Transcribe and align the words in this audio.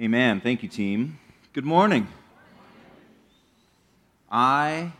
Amen. 0.00 0.40
Thank 0.40 0.62
you, 0.62 0.68
team. 0.68 1.18
Good 1.52 1.64
morning. 1.64 2.06
I 4.30 4.92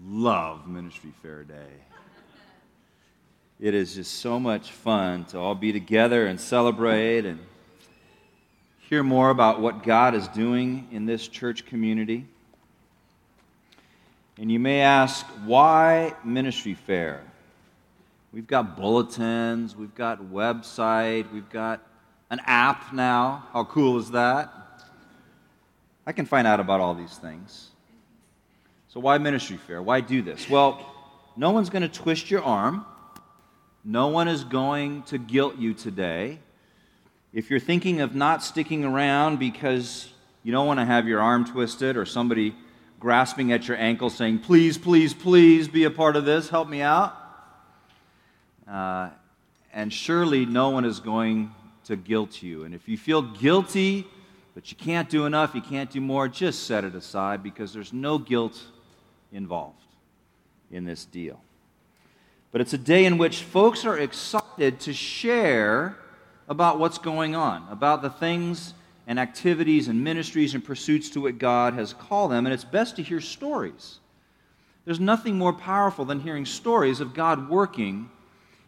love 0.00 0.68
Ministry 0.68 1.12
Fair 1.20 1.42
Day. 1.42 1.72
It 3.58 3.74
is 3.74 3.96
just 3.96 4.20
so 4.20 4.38
much 4.38 4.70
fun 4.70 5.24
to 5.24 5.38
all 5.38 5.56
be 5.56 5.72
together 5.72 6.28
and 6.28 6.40
celebrate 6.40 7.26
and 7.26 7.40
hear 8.88 9.02
more 9.02 9.30
about 9.30 9.60
what 9.60 9.82
God 9.82 10.14
is 10.14 10.28
doing 10.28 10.86
in 10.92 11.04
this 11.04 11.26
church 11.26 11.66
community. 11.66 12.24
And 14.38 14.48
you 14.48 14.60
may 14.60 14.80
ask, 14.80 15.26
why 15.44 16.14
Ministry 16.22 16.74
Fair? 16.74 17.20
We've 18.32 18.46
got 18.46 18.76
bulletins, 18.76 19.74
we've 19.74 19.96
got 19.96 20.22
website, 20.22 21.32
we've 21.32 21.50
got 21.50 21.82
an 22.30 22.40
app 22.44 22.92
now. 22.92 23.44
How 23.52 23.64
cool 23.64 23.98
is 23.98 24.10
that? 24.12 24.52
I 26.06 26.12
can 26.12 26.26
find 26.26 26.46
out 26.46 26.60
about 26.60 26.80
all 26.80 26.94
these 26.94 27.16
things. 27.18 27.68
So, 28.88 29.00
why 29.00 29.18
ministry 29.18 29.58
fair? 29.58 29.82
Why 29.82 30.00
do 30.00 30.22
this? 30.22 30.48
Well, 30.48 30.94
no 31.36 31.50
one's 31.50 31.70
going 31.70 31.82
to 31.82 31.88
twist 31.88 32.30
your 32.30 32.42
arm. 32.42 32.86
No 33.84 34.08
one 34.08 34.28
is 34.28 34.44
going 34.44 35.02
to 35.04 35.18
guilt 35.18 35.56
you 35.58 35.74
today. 35.74 36.38
If 37.32 37.50
you're 37.50 37.60
thinking 37.60 38.00
of 38.00 38.14
not 38.14 38.42
sticking 38.42 38.84
around 38.84 39.38
because 39.38 40.08
you 40.42 40.52
don't 40.52 40.66
want 40.66 40.80
to 40.80 40.86
have 40.86 41.06
your 41.06 41.20
arm 41.20 41.44
twisted 41.44 41.96
or 41.96 42.06
somebody 42.06 42.54
grasping 42.98 43.52
at 43.52 43.68
your 43.68 43.76
ankle 43.76 44.10
saying, 44.10 44.40
please, 44.40 44.76
please, 44.78 45.14
please 45.14 45.68
be 45.68 45.84
a 45.84 45.90
part 45.90 46.16
of 46.16 46.24
this, 46.24 46.48
help 46.48 46.68
me 46.68 46.80
out. 46.80 47.14
Uh, 48.66 49.10
and 49.72 49.92
surely 49.92 50.46
no 50.46 50.70
one 50.70 50.84
is 50.84 51.00
going 51.00 51.54
to 51.88 51.96
guilt 51.96 52.42
you. 52.42 52.64
And 52.64 52.74
if 52.74 52.86
you 52.86 52.96
feel 52.96 53.22
guilty, 53.22 54.06
but 54.54 54.70
you 54.70 54.76
can't 54.76 55.08
do 55.08 55.24
enough, 55.24 55.54
you 55.54 55.62
can't 55.62 55.90
do 55.90 56.00
more, 56.00 56.28
just 56.28 56.64
set 56.64 56.84
it 56.84 56.94
aside 56.94 57.42
because 57.42 57.72
there's 57.72 57.92
no 57.92 58.18
guilt 58.18 58.62
involved 59.32 59.82
in 60.70 60.84
this 60.84 61.06
deal. 61.06 61.40
But 62.52 62.60
it's 62.60 62.74
a 62.74 62.78
day 62.78 63.06
in 63.06 63.18
which 63.18 63.42
folks 63.42 63.84
are 63.84 63.98
excited 63.98 64.80
to 64.80 64.92
share 64.92 65.96
about 66.46 66.78
what's 66.78 66.98
going 66.98 67.34
on, 67.34 67.66
about 67.70 68.02
the 68.02 68.10
things 68.10 68.74
and 69.06 69.18
activities 69.18 69.88
and 69.88 70.04
ministries 70.04 70.54
and 70.54 70.62
pursuits 70.62 71.08
to 71.10 71.22
what 71.22 71.38
God 71.38 71.72
has 71.72 71.94
called 71.94 72.32
them. 72.32 72.44
And 72.44 72.52
it's 72.52 72.64
best 72.64 72.96
to 72.96 73.02
hear 73.02 73.22
stories. 73.22 73.98
There's 74.84 75.00
nothing 75.00 75.36
more 75.36 75.54
powerful 75.54 76.04
than 76.04 76.20
hearing 76.20 76.44
stories 76.44 77.00
of 77.00 77.14
God 77.14 77.48
working 77.48 78.10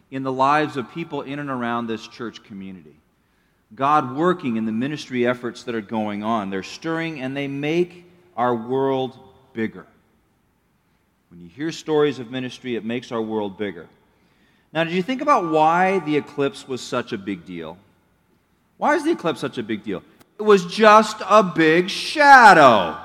in 0.09 0.23
the 0.23 0.31
lives 0.31 0.75
of 0.75 0.91
people 0.91 1.21
in 1.21 1.37
and 1.37 1.51
around 1.51 1.85
this 1.85 2.07
church 2.07 2.43
community. 2.43 3.00
God 3.73 4.15
working 4.15 4.57
in 4.57 4.65
the 4.65 4.71
ministry 4.71 5.25
efforts 5.25 5.63
that 5.63 5.75
are 5.75 5.81
going 5.81 6.23
on. 6.23 6.49
They're 6.49 6.63
stirring 6.63 7.21
and 7.21 7.35
they 7.35 7.47
make 7.47 8.05
our 8.35 8.53
world 8.53 9.17
bigger. 9.53 9.85
When 11.29 11.39
you 11.39 11.47
hear 11.47 11.71
stories 11.71 12.19
of 12.19 12.29
ministry, 12.29 12.75
it 12.75 12.83
makes 12.83 13.11
our 13.11 13.21
world 13.21 13.57
bigger. 13.57 13.87
Now, 14.73 14.83
did 14.83 14.93
you 14.93 15.03
think 15.03 15.21
about 15.21 15.49
why 15.49 15.99
the 15.99 16.17
eclipse 16.17 16.67
was 16.67 16.81
such 16.81 17.13
a 17.13 17.17
big 17.17 17.45
deal? 17.45 17.77
Why 18.77 18.95
is 18.95 19.03
the 19.03 19.11
eclipse 19.11 19.39
such 19.39 19.57
a 19.57 19.63
big 19.63 19.83
deal? 19.83 20.03
It 20.37 20.43
was 20.43 20.65
just 20.65 21.17
a 21.25 21.43
big 21.43 21.89
shadow. 21.89 22.97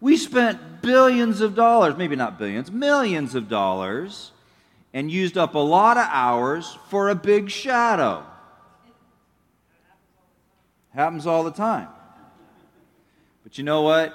We 0.00 0.16
spent 0.16 0.82
billions 0.82 1.40
of 1.40 1.54
dollars, 1.54 1.96
maybe 1.96 2.16
not 2.16 2.38
billions, 2.38 2.70
millions 2.70 3.34
of 3.34 3.48
dollars, 3.48 4.32
and 4.92 5.10
used 5.10 5.38
up 5.38 5.54
a 5.54 5.58
lot 5.58 5.96
of 5.96 6.06
hours 6.08 6.78
for 6.88 7.10
a 7.10 7.14
big 7.14 7.50
shadow. 7.50 8.24
Happens 10.94 11.26
all 11.26 11.42
the 11.42 11.50
time. 11.50 11.88
But 13.42 13.58
you 13.58 13.64
know 13.64 13.82
what? 13.82 14.14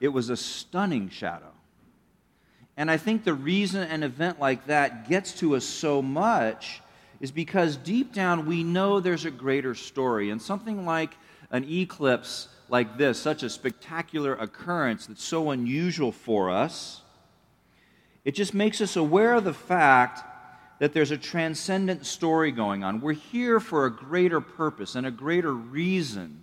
It 0.00 0.08
was 0.08 0.28
a 0.28 0.36
stunning 0.36 1.08
shadow. 1.08 1.52
And 2.76 2.90
I 2.90 2.96
think 2.96 3.24
the 3.24 3.34
reason 3.34 3.82
an 3.82 4.02
event 4.02 4.40
like 4.40 4.66
that 4.66 5.08
gets 5.08 5.34
to 5.40 5.54
us 5.54 5.64
so 5.64 6.02
much 6.02 6.80
is 7.20 7.30
because 7.30 7.76
deep 7.76 8.12
down 8.12 8.46
we 8.46 8.64
know 8.64 8.98
there's 8.98 9.24
a 9.24 9.30
greater 9.30 9.74
story. 9.74 10.30
And 10.30 10.40
something 10.40 10.84
like 10.84 11.14
an 11.50 11.64
eclipse 11.70 12.48
like 12.68 12.96
this, 12.96 13.18
such 13.18 13.42
a 13.42 13.50
spectacular 13.50 14.34
occurrence 14.34 15.06
that's 15.06 15.24
so 15.24 15.50
unusual 15.50 16.12
for 16.12 16.50
us, 16.50 17.02
it 18.24 18.34
just 18.34 18.54
makes 18.54 18.80
us 18.80 18.96
aware 18.96 19.34
of 19.34 19.44
the 19.44 19.54
fact 19.54 20.22
that 20.80 20.94
there's 20.94 21.10
a 21.10 21.16
transcendent 21.18 22.06
story 22.06 22.50
going 22.50 22.82
on. 22.82 23.02
We're 23.02 23.12
here 23.12 23.60
for 23.60 23.84
a 23.84 23.90
greater 23.90 24.40
purpose 24.40 24.94
and 24.94 25.06
a 25.06 25.10
greater 25.10 25.52
reason 25.52 26.42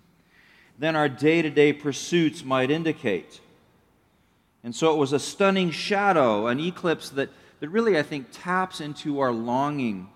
than 0.77 0.95
our 0.95 1.09
day 1.09 1.41
to 1.41 1.49
day 1.49 1.73
pursuits 1.73 2.45
might 2.45 2.69
indicate. 2.69 3.41
And 4.63 4.75
so 4.75 4.93
it 4.93 4.97
was 4.97 5.11
a 5.11 5.19
stunning 5.19 5.71
shadow, 5.71 6.47
an 6.47 6.59
eclipse 6.59 7.09
that, 7.09 7.29
that 7.59 7.69
really, 7.69 7.97
I 7.97 8.03
think, 8.03 8.27
taps 8.31 8.79
into 8.79 9.19
our 9.21 9.31
longing 9.31 10.07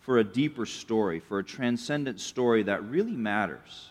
for 0.00 0.18
a 0.18 0.24
deeper 0.24 0.64
story, 0.64 1.20
for 1.20 1.38
a 1.38 1.44
transcendent 1.44 2.18
story 2.18 2.62
that 2.62 2.82
really 2.84 3.12
matters. 3.12 3.90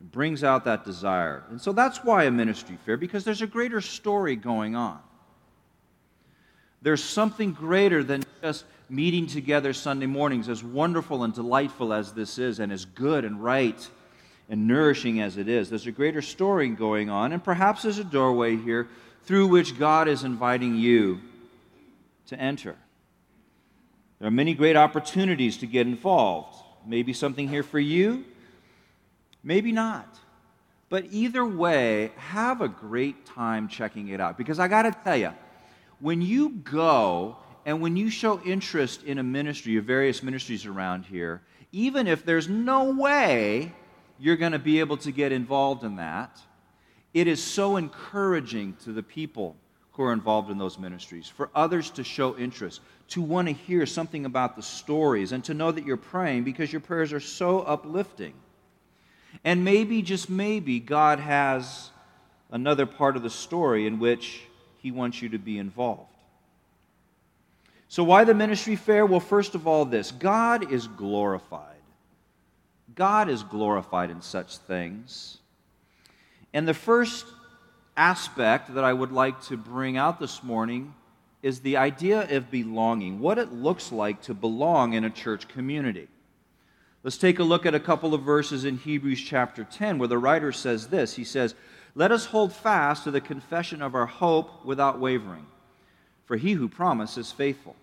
It 0.00 0.10
brings 0.10 0.42
out 0.42 0.64
that 0.64 0.84
desire. 0.84 1.42
And 1.50 1.60
so 1.60 1.72
that's 1.72 2.02
why 2.02 2.24
a 2.24 2.30
ministry 2.30 2.78
fair, 2.86 2.96
because 2.96 3.22
there's 3.24 3.42
a 3.42 3.46
greater 3.46 3.82
story 3.82 4.34
going 4.34 4.76
on. 4.76 5.00
There's 6.82 7.02
something 7.02 7.52
greater 7.52 8.02
than 8.02 8.24
just 8.42 8.64
meeting 8.88 9.26
together 9.26 9.72
Sunday 9.72 10.06
mornings, 10.06 10.48
as 10.48 10.62
wonderful 10.62 11.24
and 11.24 11.32
delightful 11.32 11.92
as 11.92 12.12
this 12.12 12.38
is, 12.38 12.58
and 12.58 12.72
as 12.72 12.84
good 12.84 13.24
and 13.24 13.42
right 13.42 13.88
and 14.48 14.66
nourishing 14.66 15.20
as 15.20 15.38
it 15.38 15.48
is. 15.48 15.70
There's 15.70 15.86
a 15.86 15.92
greater 15.92 16.20
story 16.20 16.68
going 16.68 17.08
on, 17.08 17.32
and 17.32 17.42
perhaps 17.42 17.82
there's 17.82 17.98
a 17.98 18.04
doorway 18.04 18.56
here 18.56 18.88
through 19.24 19.46
which 19.46 19.78
God 19.78 20.08
is 20.08 20.24
inviting 20.24 20.76
you 20.76 21.20
to 22.26 22.38
enter. 22.38 22.76
There 24.18 24.28
are 24.28 24.32
many 24.32 24.54
great 24.54 24.76
opportunities 24.76 25.56
to 25.58 25.66
get 25.66 25.86
involved. 25.86 26.56
Maybe 26.86 27.12
something 27.12 27.48
here 27.48 27.62
for 27.62 27.78
you, 27.78 28.24
maybe 29.42 29.72
not. 29.72 30.18
But 30.88 31.06
either 31.10 31.44
way, 31.44 32.12
have 32.16 32.60
a 32.60 32.68
great 32.68 33.24
time 33.24 33.68
checking 33.68 34.08
it 34.08 34.20
out. 34.20 34.36
Because 34.36 34.58
I 34.58 34.68
got 34.68 34.82
to 34.82 34.92
tell 34.92 35.16
you, 35.16 35.32
when 36.02 36.20
you 36.20 36.50
go 36.50 37.36
and 37.64 37.80
when 37.80 37.96
you 37.96 38.10
show 38.10 38.40
interest 38.42 39.04
in 39.04 39.18
a 39.18 39.22
ministry, 39.22 39.76
of 39.76 39.84
various 39.84 40.20
ministries 40.20 40.66
around 40.66 41.04
here, 41.04 41.42
even 41.70 42.08
if 42.08 42.24
there's 42.24 42.48
no 42.48 42.92
way 42.92 43.72
you're 44.18 44.36
going 44.36 44.52
to 44.52 44.58
be 44.58 44.80
able 44.80 44.96
to 44.96 45.12
get 45.12 45.30
involved 45.30 45.84
in 45.84 45.96
that, 45.96 46.40
it 47.14 47.28
is 47.28 47.40
so 47.40 47.76
encouraging 47.76 48.76
to 48.84 48.92
the 48.92 49.02
people 49.02 49.56
who 49.92 50.02
are 50.02 50.12
involved 50.12 50.50
in 50.50 50.58
those 50.58 50.76
ministries, 50.76 51.28
for 51.28 51.50
others 51.54 51.90
to 51.90 52.02
show 52.02 52.36
interest, 52.36 52.80
to 53.08 53.22
want 53.22 53.46
to 53.46 53.54
hear 53.54 53.86
something 53.86 54.24
about 54.24 54.56
the 54.56 54.62
stories, 54.62 55.30
and 55.30 55.44
to 55.44 55.54
know 55.54 55.70
that 55.70 55.86
you're 55.86 55.96
praying 55.96 56.42
because 56.42 56.72
your 56.72 56.80
prayers 56.80 57.12
are 57.12 57.20
so 57.20 57.60
uplifting. 57.60 58.32
And 59.44 59.64
maybe, 59.64 60.02
just 60.02 60.28
maybe, 60.28 60.80
God 60.80 61.20
has 61.20 61.90
another 62.50 62.86
part 62.86 63.16
of 63.16 63.22
the 63.22 63.30
story 63.30 63.86
in 63.86 63.98
which 64.00 64.42
he 64.82 64.90
wants 64.90 65.22
you 65.22 65.28
to 65.30 65.38
be 65.38 65.58
involved. 65.58 66.08
So, 67.88 68.02
why 68.02 68.24
the 68.24 68.34
ministry 68.34 68.76
fair? 68.76 69.06
Well, 69.06 69.20
first 69.20 69.54
of 69.54 69.66
all, 69.66 69.84
this 69.84 70.10
God 70.10 70.72
is 70.72 70.86
glorified. 70.86 71.68
God 72.94 73.28
is 73.28 73.42
glorified 73.42 74.10
in 74.10 74.20
such 74.20 74.58
things. 74.58 75.38
And 76.52 76.68
the 76.68 76.74
first 76.74 77.24
aspect 77.96 78.74
that 78.74 78.84
I 78.84 78.92
would 78.92 79.12
like 79.12 79.42
to 79.44 79.56
bring 79.56 79.96
out 79.96 80.18
this 80.18 80.42
morning 80.42 80.94
is 81.42 81.60
the 81.60 81.76
idea 81.76 82.28
of 82.36 82.50
belonging, 82.50 83.20
what 83.20 83.38
it 83.38 83.52
looks 83.52 83.90
like 83.92 84.22
to 84.22 84.34
belong 84.34 84.92
in 84.92 85.04
a 85.04 85.10
church 85.10 85.48
community. 85.48 86.08
Let's 87.02 87.16
take 87.16 87.40
a 87.40 87.44
look 87.44 87.66
at 87.66 87.74
a 87.74 87.80
couple 87.80 88.14
of 88.14 88.22
verses 88.22 88.64
in 88.64 88.78
Hebrews 88.78 89.20
chapter 89.20 89.64
10 89.64 89.98
where 89.98 90.08
the 90.08 90.18
writer 90.18 90.52
says 90.52 90.88
this. 90.88 91.14
He 91.14 91.24
says, 91.24 91.54
let 91.94 92.10
us 92.10 92.26
hold 92.26 92.52
fast 92.52 93.04
to 93.04 93.10
the 93.10 93.20
confession 93.20 93.82
of 93.82 93.94
our 93.94 94.06
hope 94.06 94.64
without 94.64 94.98
wavering, 94.98 95.46
for 96.24 96.36
he 96.36 96.52
who 96.54 96.68
promised 96.68 97.18
is 97.18 97.30
faithful. 97.30 97.76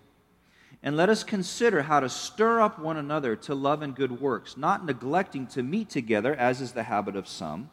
And 0.82 0.96
let 0.96 1.10
us 1.10 1.22
consider 1.22 1.82
how 1.82 2.00
to 2.00 2.08
stir 2.08 2.60
up 2.60 2.78
one 2.78 2.96
another 2.96 3.36
to 3.36 3.54
love 3.54 3.82
and 3.82 3.94
good 3.94 4.20
works, 4.20 4.56
not 4.56 4.84
neglecting 4.84 5.46
to 5.48 5.62
meet 5.62 5.90
together, 5.90 6.34
as 6.34 6.60
is 6.60 6.72
the 6.72 6.82
habit 6.82 7.14
of 7.16 7.28
some, 7.28 7.70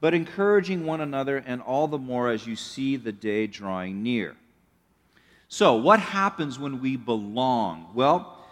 but 0.00 0.14
encouraging 0.14 0.86
one 0.86 1.00
another, 1.00 1.36
and 1.36 1.62
all 1.62 1.86
the 1.86 1.98
more 1.98 2.30
as 2.30 2.46
you 2.46 2.56
see 2.56 2.96
the 2.96 3.12
day 3.12 3.46
drawing 3.46 4.02
near. 4.02 4.36
So, 5.48 5.76
what 5.76 6.00
happens 6.00 6.58
when 6.58 6.80
we 6.80 6.96
belong? 6.96 7.90
Well, 7.94 8.44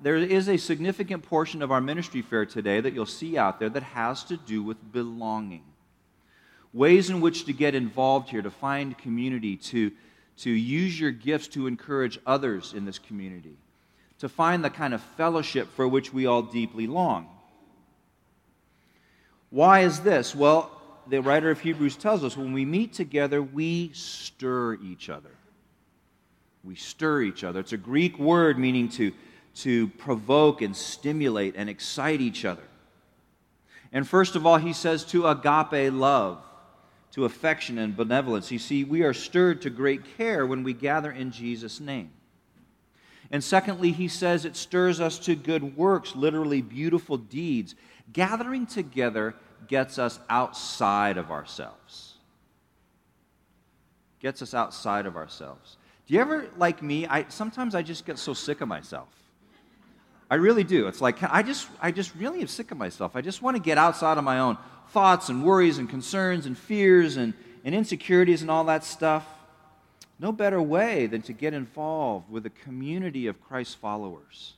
there 0.00 0.16
is 0.16 0.48
a 0.48 0.56
significant 0.56 1.24
portion 1.24 1.60
of 1.60 1.70
our 1.70 1.80
ministry 1.80 2.22
fair 2.22 2.46
today 2.46 2.80
that 2.80 2.94
you'll 2.94 3.06
see 3.06 3.36
out 3.36 3.58
there 3.58 3.68
that 3.68 3.82
has 3.82 4.24
to 4.24 4.36
do 4.36 4.62
with 4.62 4.92
belonging 4.92 5.64
ways 6.72 7.10
in 7.10 7.20
which 7.20 7.44
to 7.46 7.52
get 7.52 7.74
involved 7.74 8.28
here, 8.28 8.42
to 8.42 8.50
find 8.50 8.96
community, 8.98 9.56
to, 9.56 9.90
to 10.38 10.50
use 10.50 10.98
your 10.98 11.10
gifts 11.10 11.48
to 11.48 11.66
encourage 11.66 12.18
others 12.26 12.74
in 12.74 12.84
this 12.84 12.98
community, 12.98 13.56
to 14.18 14.28
find 14.28 14.64
the 14.64 14.70
kind 14.70 14.94
of 14.94 15.02
fellowship 15.16 15.68
for 15.74 15.88
which 15.88 16.12
we 16.12 16.26
all 16.26 16.42
deeply 16.42 16.86
long. 16.86 17.28
Why 19.50 19.80
is 19.80 20.00
this? 20.00 20.34
Well, 20.34 20.70
the 21.06 21.22
writer 21.22 21.50
of 21.50 21.60
Hebrews 21.60 21.96
tells 21.96 22.22
us 22.22 22.36
when 22.36 22.52
we 22.52 22.64
meet 22.64 22.92
together, 22.92 23.42
we 23.42 23.90
stir 23.94 24.74
each 24.74 25.08
other. 25.08 25.30
We 26.64 26.74
stir 26.74 27.22
each 27.22 27.44
other. 27.44 27.60
It's 27.60 27.72
a 27.72 27.78
Greek 27.78 28.18
word 28.18 28.58
meaning 28.58 28.90
to, 28.90 29.12
to 29.56 29.88
provoke 29.88 30.60
and 30.60 30.76
stimulate 30.76 31.54
and 31.56 31.70
excite 31.70 32.20
each 32.20 32.44
other. 32.44 32.62
And 33.90 34.06
first 34.06 34.36
of 34.36 34.44
all, 34.44 34.58
he 34.58 34.74
says 34.74 35.04
to 35.06 35.26
agape 35.26 35.92
love, 35.92 36.42
to 37.12 37.24
affection 37.24 37.78
and 37.78 37.96
benevolence. 37.96 38.50
You 38.50 38.58
see, 38.58 38.84
we 38.84 39.02
are 39.02 39.14
stirred 39.14 39.62
to 39.62 39.70
great 39.70 40.16
care 40.16 40.46
when 40.46 40.62
we 40.62 40.72
gather 40.72 41.10
in 41.10 41.30
Jesus' 41.30 41.80
name. 41.80 42.10
And 43.30 43.44
secondly, 43.44 43.92
he 43.92 44.08
says 44.08 44.44
it 44.44 44.56
stirs 44.56 45.00
us 45.00 45.18
to 45.20 45.34
good 45.34 45.76
works, 45.76 46.16
literally 46.16 46.62
beautiful 46.62 47.16
deeds. 47.16 47.74
Gathering 48.12 48.66
together 48.66 49.34
gets 49.66 49.98
us 49.98 50.18
outside 50.30 51.18
of 51.18 51.30
ourselves. 51.30 52.14
Gets 54.20 54.40
us 54.40 54.54
outside 54.54 55.06
of 55.06 55.16
ourselves. 55.16 55.76
Do 56.06 56.14
you 56.14 56.20
ever, 56.20 56.48
like 56.56 56.82
me, 56.82 57.06
I, 57.06 57.26
sometimes 57.28 57.74
I 57.74 57.82
just 57.82 58.06
get 58.06 58.18
so 58.18 58.32
sick 58.32 58.62
of 58.62 58.68
myself. 58.68 59.08
I 60.30 60.36
really 60.36 60.64
do. 60.64 60.88
It's 60.88 61.00
like 61.00 61.22
I 61.22 61.42
just, 61.42 61.68
I 61.80 61.90
just 61.90 62.14
really 62.14 62.40
am 62.40 62.48
sick 62.48 62.70
of 62.70 62.78
myself. 62.78 63.16
I 63.16 63.20
just 63.20 63.40
want 63.40 63.56
to 63.56 63.62
get 63.62 63.78
outside 63.78 64.18
of 64.18 64.24
my 64.24 64.40
own 64.40 64.58
thoughts 64.92 65.28
and 65.28 65.44
worries 65.44 65.78
and 65.78 65.88
concerns 65.88 66.46
and 66.46 66.56
fears 66.56 67.16
and, 67.16 67.34
and 67.64 67.74
insecurities 67.74 68.42
and 68.42 68.50
all 68.50 68.64
that 68.64 68.84
stuff. 68.84 69.26
No 70.18 70.32
better 70.32 70.60
way 70.60 71.06
than 71.06 71.22
to 71.22 71.32
get 71.32 71.54
involved 71.54 72.30
with 72.30 72.44
a 72.46 72.50
community 72.50 73.26
of 73.26 73.40
Christ 73.40 73.76
followers, 73.76 74.54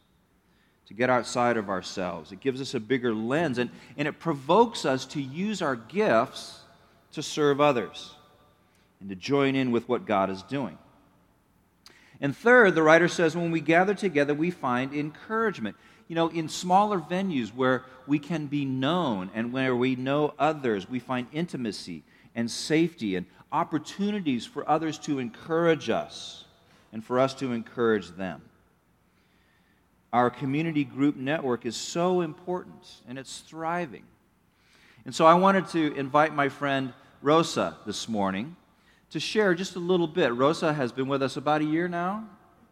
to 0.86 0.94
get 0.94 1.10
outside 1.10 1.56
of 1.56 1.68
ourselves. 1.68 2.32
It 2.32 2.40
gives 2.40 2.60
us 2.60 2.74
a 2.74 2.80
bigger 2.80 3.14
lens 3.14 3.58
and, 3.58 3.70
and 3.96 4.08
it 4.08 4.18
provokes 4.18 4.84
us 4.84 5.04
to 5.06 5.20
use 5.20 5.60
our 5.60 5.76
gifts 5.76 6.60
to 7.12 7.22
serve 7.22 7.60
others 7.60 8.14
and 9.00 9.08
to 9.08 9.16
join 9.16 9.54
in 9.54 9.70
with 9.70 9.88
what 9.88 10.06
God 10.06 10.30
is 10.30 10.42
doing. 10.42 10.78
And 12.20 12.36
third, 12.36 12.74
the 12.74 12.82
writer 12.82 13.08
says, 13.08 13.34
when 13.34 13.50
we 13.50 13.60
gather 13.60 13.94
together, 13.94 14.34
we 14.34 14.50
find 14.50 14.92
encouragement. 14.92 15.76
You 16.10 16.16
know, 16.16 16.26
in 16.26 16.48
smaller 16.48 16.98
venues 16.98 17.54
where 17.54 17.84
we 18.08 18.18
can 18.18 18.48
be 18.48 18.64
known 18.64 19.30
and 19.32 19.52
where 19.52 19.76
we 19.76 19.94
know 19.94 20.34
others, 20.40 20.90
we 20.90 20.98
find 20.98 21.28
intimacy 21.32 22.02
and 22.34 22.50
safety 22.50 23.14
and 23.14 23.26
opportunities 23.52 24.44
for 24.44 24.68
others 24.68 24.98
to 24.98 25.20
encourage 25.20 25.88
us 25.88 26.46
and 26.92 27.04
for 27.04 27.20
us 27.20 27.32
to 27.34 27.52
encourage 27.52 28.08
them. 28.16 28.42
Our 30.12 30.30
community 30.30 30.82
group 30.82 31.14
network 31.14 31.64
is 31.64 31.76
so 31.76 32.22
important 32.22 32.88
and 33.08 33.16
it's 33.16 33.38
thriving. 33.38 34.02
And 35.04 35.14
so 35.14 35.26
I 35.26 35.34
wanted 35.34 35.68
to 35.68 35.94
invite 35.94 36.34
my 36.34 36.48
friend 36.48 36.92
Rosa 37.22 37.76
this 37.86 38.08
morning 38.08 38.56
to 39.10 39.20
share 39.20 39.54
just 39.54 39.76
a 39.76 39.78
little 39.78 40.08
bit. 40.08 40.34
Rosa 40.34 40.72
has 40.72 40.90
been 40.90 41.06
with 41.06 41.22
us 41.22 41.36
about 41.36 41.60
a 41.60 41.66
year 41.66 41.86
now, 41.86 42.28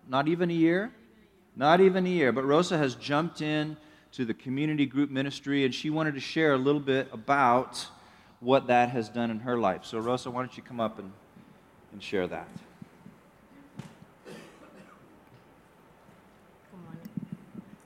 not 0.09 0.27
even 0.27 0.51
a 0.51 0.55
year, 0.55 0.93
not 1.59 1.81
even 1.81 2.07
a 2.07 2.09
year. 2.09 2.33
But 2.33 2.47
Rosa 2.47 2.79
has 2.79 2.95
jumped 2.95 3.43
in 3.43 3.77
to 4.13 4.25
the 4.25 4.33
community 4.33 4.87
group 4.87 5.11
ministry, 5.11 5.65
and 5.65 5.75
she 5.75 5.91
wanted 5.91 6.15
to 6.15 6.21
share 6.21 6.55
a 6.55 6.57
little 6.57 6.81
bit 6.81 7.09
about 7.13 7.87
what 8.41 8.69
that 8.69 8.91
has 8.91 9.09
done 9.09 9.31
in 9.31 9.41
her 9.41 9.59
life. 9.59 9.85
So, 9.85 9.99
Rosa, 9.99 10.31
why 10.31 10.43
don't 10.43 10.57
you 10.57 10.63
come 10.63 10.81
up 10.81 10.99
and, 10.99 11.13
and 11.93 12.03
share 12.03 12.27
that? 12.29 12.49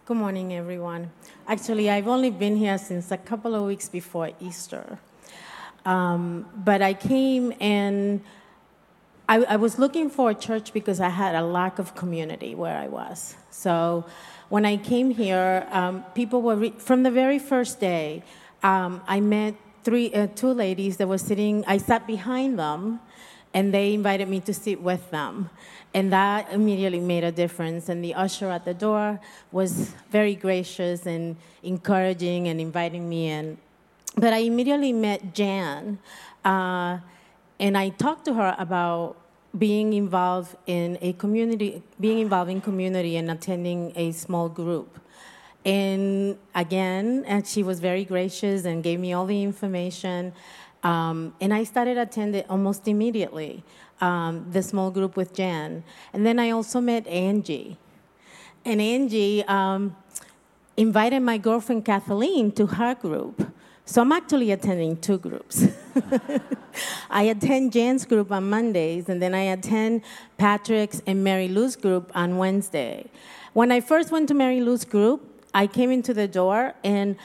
Good 0.04 0.16
morning, 0.16 0.52
everyone. 0.52 1.10
Actually, 1.48 1.88
I've 1.88 2.08
only 2.08 2.30
been 2.30 2.56
here 2.56 2.76
since 2.76 3.10
a 3.10 3.16
couple 3.16 3.54
of 3.54 3.62
weeks 3.62 3.88
before 3.88 4.30
Easter. 4.40 4.98
Um, 5.86 6.46
but 6.54 6.82
I 6.82 6.92
came 6.92 7.54
and 7.60 8.22
I, 9.28 9.42
I, 9.44 9.56
was 9.56 9.78
looking 9.78 10.10
for 10.10 10.30
a 10.30 10.34
church 10.34 10.72
because 10.72 11.00
I 11.00 11.08
had 11.08 11.34
a 11.34 11.42
lack 11.42 11.80
of 11.80 11.96
community 11.96 12.54
where 12.54 12.76
I 12.76 12.86
was. 12.86 13.36
So 13.52 14.04
when 14.48 14.64
I 14.64 14.76
came 14.76 15.10
here, 15.10 15.66
um, 15.70 16.04
people 16.14 16.42
were, 16.42 16.56
re- 16.56 16.74
from 16.78 17.02
the 17.02 17.10
very 17.10 17.38
first 17.38 17.80
day, 17.80 18.22
um, 18.62 19.00
I 19.06 19.20
met 19.20 19.54
three, 19.84 20.12
uh, 20.12 20.28
two 20.34 20.52
ladies 20.52 20.96
that 20.98 21.08
were 21.08 21.18
sitting, 21.18 21.64
I 21.66 21.78
sat 21.78 22.06
behind 22.06 22.58
them, 22.58 23.00
and 23.54 23.72
they 23.72 23.94
invited 23.94 24.28
me 24.28 24.40
to 24.40 24.54
sit 24.54 24.80
with 24.80 25.10
them. 25.10 25.50
And 25.94 26.12
that 26.12 26.50
immediately 26.52 27.00
made 27.00 27.22
a 27.24 27.32
difference. 27.32 27.88
And 27.88 28.02
the 28.02 28.14
usher 28.14 28.50
at 28.50 28.64
the 28.64 28.72
door 28.72 29.20
was 29.50 29.94
very 30.10 30.34
gracious 30.34 31.06
and 31.06 31.36
encouraging 31.62 32.48
and 32.48 32.60
inviting 32.60 33.08
me 33.08 33.28
in. 33.28 33.58
But 34.16 34.32
I 34.32 34.38
immediately 34.38 34.92
met 34.92 35.34
Jan. 35.34 35.98
Uh, 36.44 36.98
and 37.60 37.76
I 37.76 37.90
talked 37.90 38.24
to 38.24 38.34
her 38.34 38.56
about 38.58 39.16
being 39.56 39.92
involved 39.92 40.56
in 40.66 40.98
a 41.00 41.12
community, 41.14 41.82
being 42.00 42.18
involved 42.18 42.50
in 42.50 42.60
community 42.60 43.16
and 43.16 43.30
attending 43.30 43.92
a 43.96 44.12
small 44.12 44.48
group. 44.48 44.98
And 45.64 46.38
again, 46.54 47.24
and 47.26 47.46
she 47.46 47.62
was 47.62 47.78
very 47.78 48.04
gracious 48.04 48.64
and 48.64 48.82
gave 48.82 48.98
me 48.98 49.12
all 49.12 49.26
the 49.26 49.42
information. 49.42 50.32
Um, 50.82 51.34
and 51.40 51.54
I 51.54 51.64
started 51.64 51.98
attending 51.98 52.44
almost 52.48 52.88
immediately 52.88 53.62
um, 54.00 54.46
the 54.50 54.62
small 54.62 54.90
group 54.90 55.16
with 55.16 55.32
Jan. 55.34 55.84
And 56.12 56.26
then 56.26 56.38
I 56.38 56.50
also 56.50 56.80
met 56.80 57.06
Angie. 57.06 57.78
And 58.64 58.80
Angie 58.80 59.44
um, 59.44 59.96
invited 60.76 61.20
my 61.20 61.38
girlfriend 61.38 61.84
Kathleen 61.84 62.50
to 62.52 62.66
her 62.66 62.94
group. 62.94 63.52
So 63.84 64.00
I'm 64.00 64.12
actually 64.12 64.52
attending 64.52 64.96
two 64.96 65.18
groups. 65.18 65.66
I 67.10 67.24
attend 67.24 67.72
Jan's 67.72 68.04
group 68.04 68.30
on 68.30 68.48
Mondays, 68.48 69.08
and 69.08 69.20
then 69.20 69.34
I 69.34 69.42
attend 69.42 70.02
Patrick's 70.38 71.02
and 71.06 71.24
Mary 71.24 71.48
Lou's 71.48 71.76
group 71.76 72.10
on 72.14 72.38
Wednesday. 72.38 73.06
When 73.52 73.72
I 73.72 73.80
first 73.80 74.10
went 74.10 74.28
to 74.28 74.34
Mary 74.34 74.60
Lou's 74.60 74.84
group, 74.84 75.28
I 75.52 75.66
came 75.66 75.90
into 75.90 76.14
the 76.14 76.26
door 76.26 76.74
and 76.82 77.16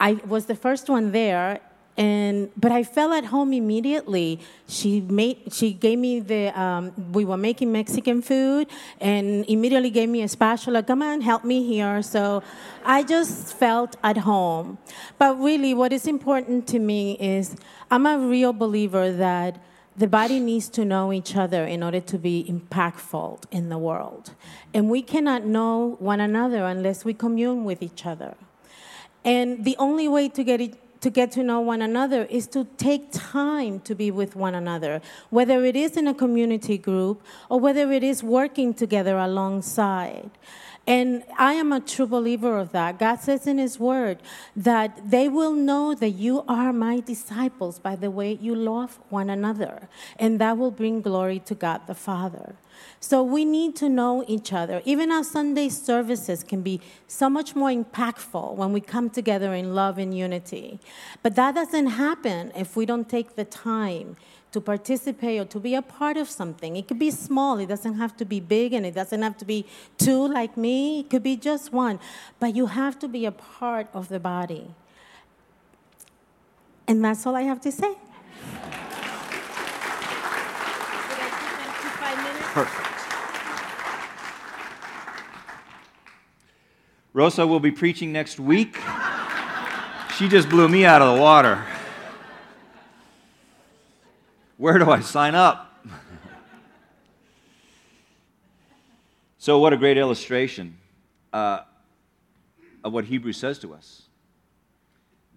I 0.00 0.14
was 0.26 0.46
the 0.46 0.54
first 0.54 0.88
one 0.88 1.12
there, 1.12 1.60
and 1.98 2.50
but 2.56 2.70
I 2.70 2.84
fell 2.84 3.12
at 3.12 3.26
home 3.26 3.52
immediately. 3.52 4.38
She 4.68 5.00
made 5.00 5.52
she 5.52 5.72
gave 5.72 5.98
me 5.98 6.20
the 6.20 6.58
um, 6.58 7.12
we 7.12 7.24
were 7.24 7.36
making 7.36 7.72
Mexican 7.72 8.22
food 8.22 8.68
and 9.00 9.44
immediately 9.48 9.90
gave 9.90 10.08
me 10.08 10.22
a 10.22 10.28
spatula. 10.28 10.84
Come 10.84 11.02
on, 11.02 11.20
help 11.20 11.44
me 11.44 11.66
here. 11.66 12.00
So 12.02 12.44
I 12.84 13.02
just 13.02 13.54
felt 13.56 13.96
at 14.04 14.18
home. 14.18 14.78
But 15.18 15.40
really, 15.40 15.74
what 15.74 15.92
is 15.92 16.06
important 16.06 16.68
to 16.68 16.78
me 16.78 17.18
is 17.18 17.56
I'm 17.90 18.06
a 18.06 18.16
real 18.16 18.52
believer 18.52 19.10
that 19.10 19.60
the 19.96 20.06
body 20.06 20.38
needs 20.38 20.68
to 20.68 20.84
know 20.84 21.12
each 21.12 21.34
other 21.34 21.64
in 21.64 21.82
order 21.82 22.00
to 22.00 22.16
be 22.16 22.46
impactful 22.48 23.42
in 23.50 23.68
the 23.70 23.78
world. 23.78 24.34
And 24.72 24.88
we 24.88 25.02
cannot 25.02 25.44
know 25.44 25.96
one 25.98 26.20
another 26.20 26.64
unless 26.64 27.04
we 27.04 27.12
commune 27.12 27.64
with 27.64 27.82
each 27.82 28.06
other. 28.06 28.36
And 29.24 29.64
the 29.64 29.76
only 29.78 30.06
way 30.06 30.28
to 30.28 30.44
get 30.44 30.60
it 30.60 30.78
to 31.00 31.10
get 31.10 31.30
to 31.32 31.42
know 31.42 31.60
one 31.60 31.82
another 31.82 32.24
is 32.24 32.46
to 32.48 32.66
take 32.76 33.10
time 33.12 33.80
to 33.80 33.94
be 33.94 34.10
with 34.10 34.34
one 34.36 34.54
another, 34.54 35.00
whether 35.30 35.64
it 35.64 35.76
is 35.76 35.96
in 35.96 36.08
a 36.08 36.14
community 36.14 36.78
group 36.78 37.22
or 37.48 37.60
whether 37.60 37.92
it 37.92 38.02
is 38.02 38.22
working 38.22 38.74
together 38.74 39.16
alongside. 39.18 40.30
And 40.88 41.22
I 41.38 41.52
am 41.52 41.70
a 41.70 41.80
true 41.80 42.06
believer 42.06 42.56
of 42.56 42.72
that. 42.72 42.98
God 42.98 43.16
says 43.16 43.46
in 43.46 43.58
His 43.58 43.78
Word 43.78 44.22
that 44.56 45.10
they 45.10 45.28
will 45.28 45.52
know 45.52 45.94
that 45.94 46.12
you 46.12 46.44
are 46.48 46.72
my 46.72 47.00
disciples 47.00 47.78
by 47.78 47.94
the 47.94 48.10
way 48.10 48.38
you 48.40 48.54
love 48.54 48.98
one 49.10 49.28
another. 49.28 49.90
And 50.18 50.40
that 50.40 50.56
will 50.56 50.70
bring 50.70 51.02
glory 51.02 51.40
to 51.40 51.54
God 51.54 51.82
the 51.86 51.94
Father. 51.94 52.54
So 53.00 53.22
we 53.22 53.44
need 53.44 53.76
to 53.76 53.90
know 53.90 54.24
each 54.26 54.50
other. 54.50 54.80
Even 54.86 55.12
our 55.12 55.24
Sunday 55.24 55.68
services 55.68 56.42
can 56.42 56.62
be 56.62 56.80
so 57.06 57.28
much 57.28 57.54
more 57.54 57.68
impactful 57.68 58.54
when 58.54 58.72
we 58.72 58.80
come 58.80 59.10
together 59.10 59.52
in 59.52 59.74
love 59.74 59.98
and 59.98 60.16
unity. 60.16 60.80
But 61.22 61.34
that 61.34 61.54
doesn't 61.54 61.88
happen 61.88 62.50
if 62.56 62.76
we 62.76 62.86
don't 62.86 63.10
take 63.10 63.36
the 63.36 63.44
time 63.44 64.16
to 64.52 64.60
participate 64.60 65.40
or 65.40 65.44
to 65.44 65.60
be 65.60 65.74
a 65.74 65.82
part 65.82 66.16
of 66.16 66.28
something. 66.28 66.76
It 66.76 66.88
could 66.88 66.98
be 66.98 67.10
small, 67.10 67.58
it 67.58 67.66
doesn't 67.66 67.94
have 67.94 68.16
to 68.16 68.24
be 68.24 68.40
big, 68.40 68.72
and 68.72 68.86
it 68.86 68.94
doesn't 68.94 69.20
have 69.20 69.36
to 69.38 69.44
be 69.44 69.66
two 69.98 70.26
like 70.26 70.56
me, 70.56 71.00
it 71.00 71.10
could 71.10 71.22
be 71.22 71.36
just 71.36 71.72
one. 71.72 72.00
But 72.40 72.56
you 72.56 72.66
have 72.66 72.98
to 73.00 73.08
be 73.08 73.26
a 73.26 73.32
part 73.32 73.88
of 73.92 74.08
the 74.08 74.20
body. 74.20 74.74
And 76.86 77.04
that's 77.04 77.26
all 77.26 77.36
I 77.36 77.42
have 77.42 77.60
to 77.62 77.72
say. 77.72 77.94
Perfect. 82.54 82.94
Rosa 87.12 87.46
will 87.46 87.60
be 87.60 87.70
preaching 87.70 88.12
next 88.12 88.40
week. 88.40 88.78
She 90.16 90.28
just 90.28 90.48
blew 90.48 90.68
me 90.68 90.84
out 90.84 91.02
of 91.02 91.16
the 91.16 91.22
water. 91.22 91.64
Where 94.58 94.76
do 94.76 94.90
I 94.90 95.00
sign 95.00 95.36
up? 95.36 95.72
so, 99.38 99.60
what 99.60 99.72
a 99.72 99.76
great 99.76 99.96
illustration 99.96 100.76
uh, 101.32 101.60
of 102.82 102.92
what 102.92 103.04
Hebrews 103.04 103.36
says 103.36 103.60
to 103.60 103.72
us 103.72 104.02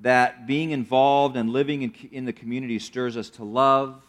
that 0.02 0.48
being 0.48 0.72
involved 0.72 1.38
and 1.38 1.52
living 1.52 1.84
in, 1.84 1.94
in 2.12 2.26
the 2.26 2.34
community 2.34 2.80
stirs 2.80 3.16
us 3.16 3.30
to 3.30 3.44
love 3.44 4.02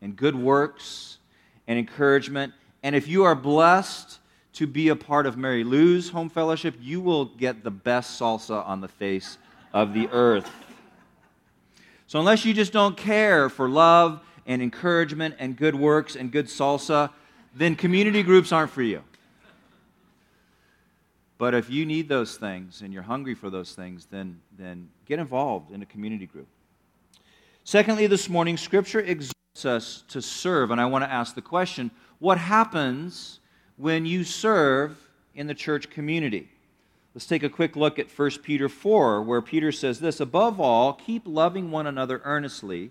and 0.00 0.14
good 0.14 0.36
works 0.36 1.18
and 1.66 1.76
encouragement. 1.76 2.52
And 2.84 2.94
if 2.94 3.08
you 3.08 3.24
are 3.24 3.34
blessed 3.34 4.20
to 4.52 4.68
be 4.68 4.90
a 4.90 4.96
part 4.96 5.26
of 5.26 5.36
Mary 5.36 5.64
Lou's 5.64 6.10
home 6.10 6.30
fellowship, 6.30 6.76
you 6.80 7.00
will 7.00 7.24
get 7.24 7.64
the 7.64 7.72
best 7.72 8.20
salsa 8.20 8.64
on 8.64 8.80
the 8.80 8.86
face 8.86 9.36
of 9.72 9.94
the 9.94 10.08
earth. 10.12 10.48
So, 12.06 12.20
unless 12.20 12.44
you 12.44 12.54
just 12.54 12.72
don't 12.72 12.96
care 12.96 13.48
for 13.48 13.68
love 13.68 14.20
and 14.50 14.60
encouragement 14.60 15.36
and 15.38 15.56
good 15.56 15.76
works 15.76 16.16
and 16.16 16.32
good 16.32 16.46
salsa, 16.46 17.08
then 17.54 17.76
community 17.76 18.20
groups 18.20 18.50
aren't 18.50 18.72
for 18.72 18.82
you. 18.82 19.00
But 21.38 21.54
if 21.54 21.70
you 21.70 21.86
need 21.86 22.08
those 22.08 22.36
things 22.36 22.82
and 22.82 22.92
you're 22.92 23.04
hungry 23.04 23.34
for 23.34 23.48
those 23.48 23.74
things, 23.74 24.08
then, 24.10 24.40
then 24.58 24.88
get 25.06 25.20
involved 25.20 25.70
in 25.70 25.82
a 25.82 25.86
community 25.86 26.26
group. 26.26 26.48
Secondly, 27.62 28.08
this 28.08 28.28
morning, 28.28 28.56
Scripture 28.56 28.98
exhorts 28.98 29.64
us 29.64 30.02
to 30.08 30.20
serve. 30.20 30.72
And 30.72 30.80
I 30.80 30.86
want 30.86 31.04
to 31.04 31.10
ask 31.10 31.36
the 31.36 31.42
question 31.42 31.92
what 32.18 32.36
happens 32.36 33.38
when 33.76 34.04
you 34.04 34.24
serve 34.24 34.98
in 35.32 35.46
the 35.46 35.54
church 35.54 35.90
community? 35.90 36.48
Let's 37.14 37.26
take 37.26 37.44
a 37.44 37.48
quick 37.48 37.76
look 37.76 38.00
at 38.00 38.10
1 38.10 38.30
Peter 38.42 38.68
4, 38.68 39.22
where 39.22 39.40
Peter 39.40 39.70
says 39.70 40.00
this 40.00 40.18
Above 40.18 40.58
all, 40.58 40.94
keep 40.94 41.22
loving 41.24 41.70
one 41.70 41.86
another 41.86 42.20
earnestly, 42.24 42.90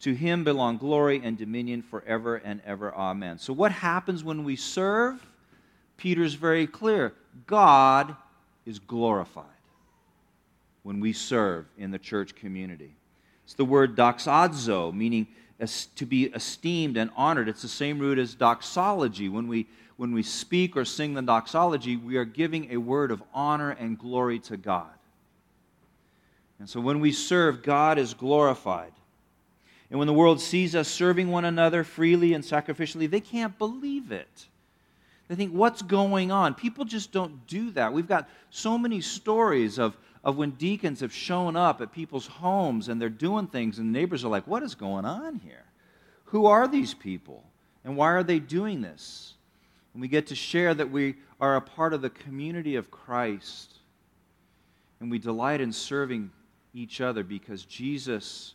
To 0.00 0.14
him 0.14 0.44
belong 0.44 0.78
glory 0.78 1.20
and 1.22 1.36
dominion 1.36 1.82
forever 1.82 2.36
and 2.36 2.62
ever. 2.64 2.94
Amen. 2.94 3.38
So, 3.38 3.52
what 3.52 3.72
happens 3.72 4.24
when 4.24 4.44
we 4.44 4.56
serve? 4.56 5.24
Peter's 5.96 6.34
very 6.34 6.66
clear 6.66 7.12
God 7.46 8.16
is 8.64 8.78
glorified 8.78 9.44
when 10.82 11.00
we 11.00 11.12
serve 11.12 11.66
in 11.76 11.90
the 11.90 11.98
church 11.98 12.34
community. 12.34 12.94
It's 13.44 13.54
the 13.54 13.64
word 13.64 13.96
doxazo, 13.96 14.94
meaning 14.94 15.26
to 15.96 16.06
be 16.06 16.24
esteemed 16.26 16.96
and 16.96 17.10
honored. 17.16 17.48
It's 17.48 17.62
the 17.62 17.68
same 17.68 17.98
root 17.98 18.18
as 18.18 18.34
doxology. 18.34 19.28
When 19.28 19.46
we, 19.46 19.66
when 19.98 20.12
we 20.12 20.22
speak 20.22 20.76
or 20.76 20.86
sing 20.86 21.12
the 21.12 21.22
doxology, 21.22 21.96
we 21.96 22.16
are 22.16 22.24
giving 22.24 22.72
a 22.72 22.78
word 22.78 23.10
of 23.10 23.22
honor 23.34 23.72
and 23.72 23.98
glory 23.98 24.38
to 24.40 24.56
God. 24.56 24.90
And 26.58 26.68
so 26.68 26.80
when 26.80 27.00
we 27.00 27.12
serve, 27.12 27.62
God 27.62 27.98
is 27.98 28.14
glorified. 28.14 28.92
And 29.90 29.98
when 29.98 30.06
the 30.06 30.14
world 30.14 30.40
sees 30.40 30.76
us 30.76 30.88
serving 30.88 31.28
one 31.28 31.44
another 31.44 31.82
freely 31.82 32.32
and 32.32 32.44
sacrificially, 32.44 33.10
they 33.10 33.20
can't 33.20 33.58
believe 33.58 34.12
it. 34.12 34.46
They 35.28 35.34
think, 35.34 35.52
what's 35.52 35.82
going 35.82 36.30
on? 36.30 36.54
People 36.54 36.84
just 36.84 37.12
don't 37.12 37.46
do 37.46 37.70
that. 37.72 37.92
We've 37.92 38.06
got 38.06 38.28
so 38.50 38.78
many 38.78 39.00
stories 39.00 39.78
of, 39.78 39.96
of 40.24 40.36
when 40.36 40.50
deacons 40.52 41.00
have 41.00 41.12
shown 41.12 41.56
up 41.56 41.80
at 41.80 41.92
people's 41.92 42.26
homes 42.26 42.88
and 42.88 43.00
they're 43.00 43.08
doing 43.08 43.46
things, 43.46 43.78
and 43.78 43.92
neighbors 43.92 44.24
are 44.24 44.28
like, 44.28 44.46
what 44.46 44.62
is 44.62 44.74
going 44.74 45.04
on 45.04 45.36
here? 45.36 45.64
Who 46.26 46.46
are 46.46 46.68
these 46.68 46.94
people? 46.94 47.44
And 47.84 47.96
why 47.96 48.12
are 48.12 48.22
they 48.22 48.38
doing 48.38 48.80
this? 48.80 49.34
And 49.94 50.00
we 50.00 50.08
get 50.08 50.28
to 50.28 50.34
share 50.34 50.74
that 50.74 50.90
we 50.90 51.16
are 51.40 51.56
a 51.56 51.60
part 51.60 51.94
of 51.94 52.02
the 52.02 52.10
community 52.10 52.76
of 52.76 52.90
Christ. 52.90 53.74
And 55.00 55.10
we 55.10 55.18
delight 55.18 55.60
in 55.60 55.72
serving 55.72 56.30
each 56.74 57.00
other 57.00 57.24
because 57.24 57.64
Jesus 57.64 58.54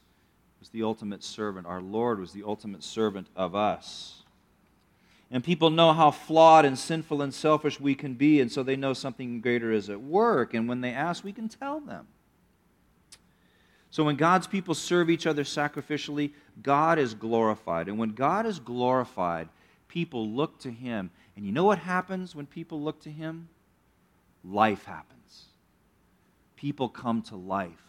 was 0.65 0.71
the 0.71 0.81
ultimate 0.81 1.23
servant. 1.23 1.67
Our 1.67 1.79
Lord 1.79 2.19
was 2.19 2.31
the 2.31 2.41
ultimate 2.43 2.83
servant 2.83 3.27
of 3.35 3.53
us. 3.53 4.23
And 5.29 5.43
people 5.43 5.69
know 5.69 5.93
how 5.93 6.09
flawed 6.09 6.65
and 6.65 6.75
sinful 6.75 7.21
and 7.21 7.31
selfish 7.31 7.79
we 7.79 7.93
can 7.93 8.15
be, 8.15 8.41
and 8.41 8.51
so 8.51 8.63
they 8.63 8.75
know 8.75 8.93
something 8.93 9.41
greater 9.41 9.71
is 9.71 9.91
at 9.91 10.01
work. 10.01 10.55
And 10.55 10.67
when 10.67 10.81
they 10.81 10.89
ask, 10.89 11.23
we 11.23 11.33
can 11.33 11.49
tell 11.49 11.81
them. 11.81 12.07
So 13.91 14.03
when 14.03 14.15
God's 14.15 14.47
people 14.47 14.73
serve 14.73 15.11
each 15.11 15.27
other 15.27 15.43
sacrificially, 15.43 16.31
God 16.63 16.97
is 16.97 17.13
glorified. 17.13 17.87
And 17.87 17.99
when 17.99 18.15
God 18.15 18.47
is 18.47 18.57
glorified, 18.57 19.49
people 19.87 20.27
look 20.27 20.57
to 20.61 20.71
Him. 20.71 21.11
And 21.35 21.45
you 21.45 21.51
know 21.51 21.65
what 21.65 21.77
happens 21.77 22.33
when 22.33 22.47
people 22.47 22.81
look 22.81 23.01
to 23.01 23.11
Him? 23.11 23.49
Life 24.43 24.85
happens. 24.85 25.45
People 26.55 26.89
come 26.89 27.21
to 27.23 27.35
life 27.35 27.84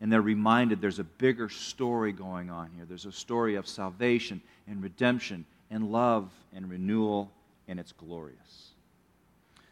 and 0.00 0.12
they're 0.12 0.22
reminded 0.22 0.80
there's 0.80 0.98
a 0.98 1.04
bigger 1.04 1.48
story 1.48 2.12
going 2.12 2.50
on 2.50 2.70
here. 2.74 2.84
There's 2.84 3.06
a 3.06 3.12
story 3.12 3.56
of 3.56 3.66
salvation 3.66 4.40
and 4.66 4.82
redemption 4.82 5.44
and 5.70 5.90
love 5.90 6.30
and 6.54 6.70
renewal, 6.70 7.30
and 7.66 7.80
it's 7.80 7.92
glorious. 7.92 8.70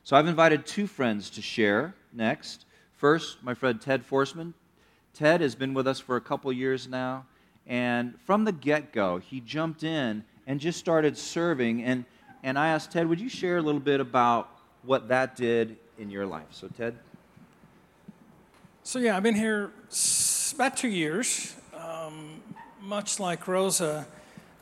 So 0.05 0.17
I've 0.17 0.27
invited 0.27 0.67
two 0.67 0.87
friends 0.87 1.31
to 1.31 1.43
share 1.43 1.95
next. 2.13 2.65
First, 2.97 3.43
my 3.43 3.55
friend 3.55 3.81
Ted 3.81 4.07
Forsman. 4.07 4.53
Ted 5.15 5.41
has 5.41 5.55
been 5.55 5.75
with 5.75 5.87
us 5.87 5.99
for 5.99 6.17
a 6.17 6.21
couple 6.21 6.53
years 6.53 6.89
now, 6.89 7.25
and 7.67 8.15
from 8.25 8.45
the 8.45 8.53
get 8.53 8.93
go, 8.93 9.19
he 9.19 9.41
jumped 9.41 9.83
in 9.83 10.25
and 10.47 10.61
just 10.61 10.79
started 10.79 11.17
serving. 11.17 11.83
And, 11.83 12.05
and 12.43 12.59
I 12.59 12.69
asked 12.69 12.93
Ted, 12.93 13.09
would 13.09 13.21
you 13.21 13.29
share 13.29 13.57
a 13.57 13.63
little 13.63 13.81
bit 13.81 14.01
about 14.01 14.51
what 14.83 15.09
that 15.09 15.37
did 15.37 15.77
in 15.99 16.11
your 16.11 16.27
life? 16.27 16.47
So, 16.51 16.69
Ted. 16.69 16.95
So, 18.87 19.01
yeah, 19.01 19.17
I've 19.17 19.25
been 19.25 19.35
here 19.35 19.73
about 20.55 20.77
two 20.77 20.87
years. 20.87 21.57
Um, 21.75 22.41
much 22.81 23.19
like 23.19 23.49
Rosa, 23.49 24.07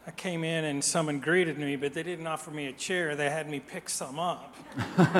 I 0.07 0.13
came 0.13 0.45
in 0.45 0.65
and 0.65 0.83
someone 0.83 1.21
greeted 1.21 1.59
me, 1.59 1.77
but 1.77 1.93
they 1.93 2.03
didn't 2.03 2.27
offer 2.27 2.51
me 2.51 2.69
a 2.69 2.73
chair. 2.73 3.17
They 3.17 3.29
had 3.29 3.51
me 3.51 3.61
pick 3.61 3.91
some 3.91 4.19
up. 4.19 4.57
uh, 4.97 5.19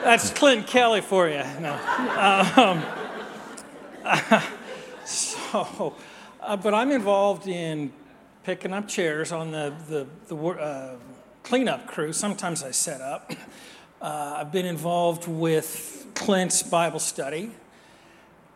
that's 0.02 0.30
Clint 0.30 0.66
Kelly 0.66 1.00
for 1.00 1.28
you. 1.28 1.44
No. 1.60 1.74
Um, 2.56 2.82
so, 5.04 5.94
uh, 6.40 6.56
but 6.56 6.74
I'm 6.74 6.90
involved 6.90 7.46
in 7.46 7.92
picking 8.42 8.72
up 8.72 8.88
chairs 8.88 9.30
on 9.30 9.52
the, 9.52 9.72
the, 9.88 10.08
the 10.26 10.36
uh, 10.36 10.96
cleanup 11.44 11.86
crew. 11.86 12.12
Sometimes 12.12 12.64
I 12.64 12.72
set 12.72 13.00
up. 13.00 13.30
Uh, 14.02 14.38
I've 14.38 14.50
been 14.50 14.66
involved 14.66 15.28
with 15.28 15.99
Clint's 16.20 16.62
Bible 16.62 16.98
study 16.98 17.50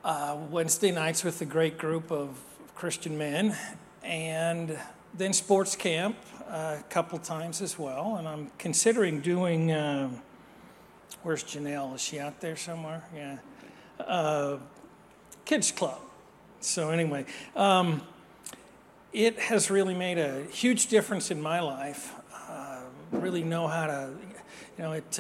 uh, 0.05 0.37
Wednesday 0.51 0.91
nights 0.91 1.25
with 1.25 1.41
a 1.41 1.47
great 1.47 1.79
group 1.79 2.13
of 2.13 2.39
Christian 2.75 3.17
men, 3.17 3.57
and 4.03 4.79
then 5.15 5.33
sports 5.33 5.75
camp 5.75 6.15
uh, 6.47 6.77
a 6.79 6.85
couple 6.91 7.19
times 7.19 7.63
as 7.63 7.79
well. 7.79 8.17
And 8.17 8.29
I'm 8.29 8.51
considering 8.59 9.23
doing. 9.23 9.73
Uh, 9.73 10.11
where's 11.23 11.43
Janelle? 11.43 11.95
Is 11.95 12.03
she 12.03 12.21
out 12.21 12.39
there 12.39 12.55
somewhere? 12.55 13.03
Yeah. 13.17 13.39
Uh, 13.99 14.59
kids 15.47 15.73
club. 15.73 16.03
So 16.61 16.91
anyway, 16.91 17.25
um, 17.57 18.03
it 19.15 19.39
has 19.39 19.71
really 19.71 19.95
made 19.95 20.19
a 20.19 20.45
huge 20.51 20.89
difference 20.89 21.31
in 21.31 21.41
my 21.41 21.61
life. 21.61 22.13
Uh, 22.47 22.81
really 23.11 23.43
know 23.43 23.69
how 23.69 23.87
to, 23.87 24.11
you 24.77 24.85
know, 24.85 24.93
it 24.93 25.19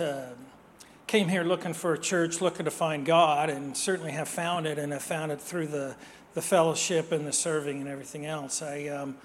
came 1.06 1.28
here 1.28 1.44
looking 1.44 1.75
for 1.75 1.94
a 1.94 1.99
church, 1.99 2.40
looking 2.40 2.64
to 2.64 2.70
find 2.70 3.04
God, 3.04 3.50
and 3.50 3.76
certainly 3.76 4.12
have 4.12 4.28
found 4.28 4.66
it, 4.66 4.78
and 4.78 4.92
have 4.92 5.02
found 5.02 5.32
it 5.32 5.40
through 5.40 5.68
the, 5.68 5.94
the 6.34 6.42
fellowship 6.42 7.12
and 7.12 7.26
the 7.26 7.32
serving 7.32 7.80
and 7.80 7.88
everything 7.88 8.26
else. 8.26 8.62
I, 8.62 8.88
um, 8.88 9.16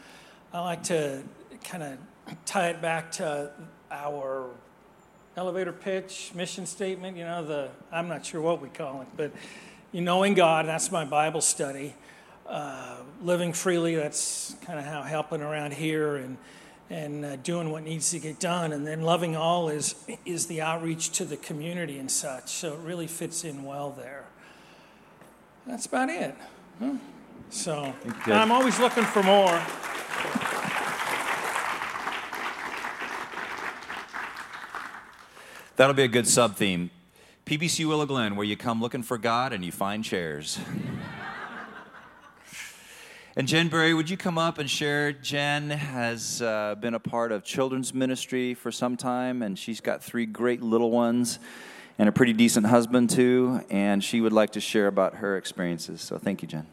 I 0.54 0.62
like 0.62 0.84
to 0.84 1.24
kind 1.64 1.84
of 1.84 1.98
tie 2.46 2.70
it 2.70 2.82
back 2.82 3.12
to 3.14 3.52
our 3.92 4.50
elevator 5.38 5.72
pitch, 5.72 6.32
mission 6.36 6.66
statement, 6.66 7.16
you 7.16 7.24
know, 7.24 7.46
the, 7.46 7.70
I'm 7.92 8.08
not 8.08 8.26
sure 8.26 8.42
what 8.42 8.62
we 8.62 8.70
call 8.70 9.02
it, 9.02 9.08
but 9.16 9.32
you 9.92 10.02
knowing 10.02 10.34
God, 10.34 10.66
that's 10.66 10.92
my 10.92 11.06
Bible 11.06 11.42
study. 11.42 11.96
Uh, 12.46 12.98
living 13.22 13.54
freely, 13.54 13.96
that's 13.96 14.56
kind 14.64 14.80
of 14.80 14.86
how 14.86 15.04
helping 15.04 15.42
around 15.42 15.74
here 15.74 16.18
and 16.18 16.38
and 16.90 17.24
uh, 17.24 17.36
doing 17.38 17.72
what 17.72 17.84
needs 17.84 18.10
to 18.12 18.20
get 18.20 18.40
done. 18.40 18.74
And 18.74 18.86
then 18.86 19.02
loving 19.02 19.36
all 19.36 19.70
is, 19.70 19.96
is 20.26 20.48
the 20.48 20.62
outreach 20.62 21.12
to 21.12 21.26
the 21.26 21.38
community 21.38 22.00
and 22.00 22.10
such. 22.10 22.50
So 22.50 22.74
it 22.74 22.80
really 22.80 23.08
fits 23.08 23.44
in 23.44 23.64
well 23.64 23.92
there. 23.92 24.26
That's 25.68 25.86
about 25.86 26.10
it. 26.10 26.36
Huh? 26.80 26.96
So 27.50 27.94
I'm 28.26 28.52
always 28.52 28.80
looking 28.80 29.04
for 29.04 29.24
more. 29.24 29.62
That'll 35.76 35.96
be 35.96 36.04
a 36.04 36.10
good 36.10 36.28
sub 36.28 36.56
theme. 36.56 36.90
PBC 37.46 37.88
Willow 37.88 38.06
Glen, 38.06 38.36
where 38.36 38.46
you 38.46 38.58
come 38.58 38.82
looking 38.82 39.02
for 39.02 39.18
God 39.18 39.54
and 39.54 39.64
you 39.64 39.72
find 39.72 40.04
chairs. 40.04 40.60
And 43.40 43.48
Jen 43.48 43.70
Berry, 43.70 43.94
would 43.94 44.10
you 44.10 44.18
come 44.18 44.38
up 44.38 44.58
and 44.58 44.70
share? 44.70 45.14
Jen 45.14 45.70
has 45.70 46.42
uh, 46.42 46.76
been 46.78 46.94
a 46.94 47.00
part 47.00 47.32
of 47.32 47.42
children's 47.46 47.94
ministry 47.94 48.54
for 48.54 48.70
some 48.70 48.98
time, 48.98 49.42
and 49.42 49.58
she's 49.58 49.80
got 49.80 50.04
three 50.04 50.26
great 50.26 50.62
little 50.62 50.92
ones 50.92 51.40
and 51.98 52.10
a 52.10 52.12
pretty 52.12 52.34
decent 52.34 52.66
husband, 52.66 53.10
too. 53.10 53.62
And 53.70 54.04
she 54.04 54.20
would 54.20 54.34
like 54.34 54.50
to 54.52 54.60
share 54.60 54.88
about 54.88 55.16
her 55.16 55.38
experiences. 55.38 56.02
So 56.02 56.18
thank 56.18 56.42
you, 56.42 56.50
Jen. 56.50 56.68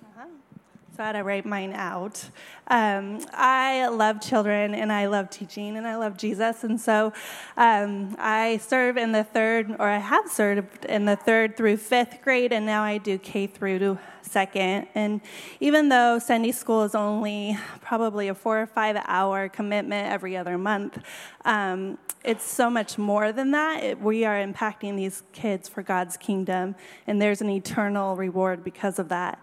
So 0.96 1.02
I 1.02 1.08
had 1.08 1.12
to 1.12 1.24
write 1.24 1.44
mine 1.44 1.74
out. 1.74 2.30
Um, 2.68 3.20
I 3.34 3.86
love 3.88 4.22
children 4.22 4.74
and 4.74 4.90
I 4.90 5.08
love 5.08 5.28
teaching 5.28 5.76
and 5.76 5.86
I 5.86 5.96
love 5.96 6.16
Jesus. 6.16 6.64
And 6.64 6.80
so 6.80 7.12
um, 7.58 8.16
I 8.18 8.56
serve 8.62 8.96
in 8.96 9.12
the 9.12 9.22
third, 9.22 9.76
or 9.78 9.90
I 9.90 9.98
have 9.98 10.26
served 10.30 10.86
in 10.86 11.04
the 11.04 11.16
third 11.16 11.54
through 11.54 11.76
fifth 11.76 12.22
grade, 12.22 12.50
and 12.50 12.64
now 12.64 12.82
I 12.82 12.96
do 12.96 13.18
K 13.18 13.46
through 13.46 13.80
to 13.80 13.98
second. 14.22 14.88
And 14.94 15.20
even 15.60 15.90
though 15.90 16.18
Sunday 16.18 16.52
school 16.52 16.82
is 16.84 16.94
only 16.94 17.58
probably 17.82 18.28
a 18.28 18.34
four 18.34 18.62
or 18.62 18.66
five 18.66 18.96
hour 19.06 19.50
commitment 19.50 20.10
every 20.10 20.34
other 20.34 20.56
month, 20.56 20.98
um, 21.44 21.98
it's 22.24 22.44
so 22.44 22.70
much 22.70 22.96
more 22.96 23.32
than 23.32 23.50
that. 23.50 23.84
It, 23.84 24.00
we 24.00 24.24
are 24.24 24.42
impacting 24.42 24.96
these 24.96 25.24
kids 25.34 25.68
for 25.68 25.82
God's 25.82 26.16
kingdom, 26.16 26.74
and 27.06 27.20
there's 27.20 27.42
an 27.42 27.50
eternal 27.50 28.16
reward 28.16 28.64
because 28.64 28.98
of 28.98 29.10
that. 29.10 29.38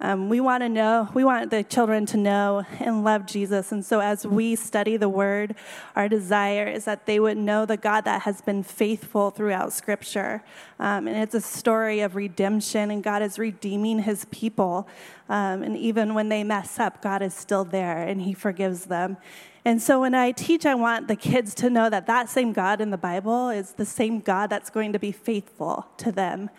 Um, 0.00 0.28
we 0.28 0.40
want 0.40 0.62
to 0.62 0.68
know, 0.68 1.08
we 1.14 1.24
want 1.24 1.50
the 1.50 1.62
children 1.62 2.04
to 2.06 2.16
know 2.16 2.64
and 2.80 3.04
love 3.04 3.26
Jesus. 3.26 3.72
And 3.72 3.84
so 3.84 4.00
as 4.00 4.26
we 4.26 4.56
study 4.56 4.96
the 4.96 5.08
word, 5.08 5.54
our 5.94 6.08
desire 6.08 6.66
is 6.66 6.84
that 6.84 7.06
they 7.06 7.20
would 7.20 7.36
know 7.36 7.64
the 7.64 7.76
God 7.76 8.04
that 8.04 8.22
has 8.22 8.40
been 8.40 8.62
faithful 8.62 9.30
throughout 9.30 9.72
Scripture. 9.72 10.42
Um, 10.78 11.06
and 11.06 11.16
it's 11.16 11.34
a 11.34 11.40
story 11.40 12.00
of 12.00 12.16
redemption, 12.16 12.90
and 12.90 13.02
God 13.02 13.22
is 13.22 13.38
redeeming 13.38 14.00
his 14.00 14.26
people. 14.26 14.88
Um, 15.28 15.62
and 15.62 15.76
even 15.76 16.14
when 16.14 16.28
they 16.28 16.44
mess 16.44 16.78
up, 16.78 17.00
God 17.00 17.22
is 17.22 17.32
still 17.32 17.64
there 17.64 18.02
and 18.02 18.22
he 18.22 18.34
forgives 18.34 18.86
them. 18.86 19.16
And 19.64 19.80
so 19.80 20.00
when 20.00 20.14
I 20.14 20.32
teach, 20.32 20.66
I 20.66 20.74
want 20.74 21.08
the 21.08 21.16
kids 21.16 21.54
to 21.56 21.70
know 21.70 21.88
that 21.88 22.06
that 22.06 22.28
same 22.28 22.52
God 22.52 22.82
in 22.82 22.90
the 22.90 22.98
Bible 22.98 23.48
is 23.48 23.72
the 23.72 23.86
same 23.86 24.20
God 24.20 24.50
that's 24.50 24.68
going 24.68 24.92
to 24.92 24.98
be 24.98 25.10
faithful 25.10 25.86
to 25.96 26.12
them. 26.12 26.50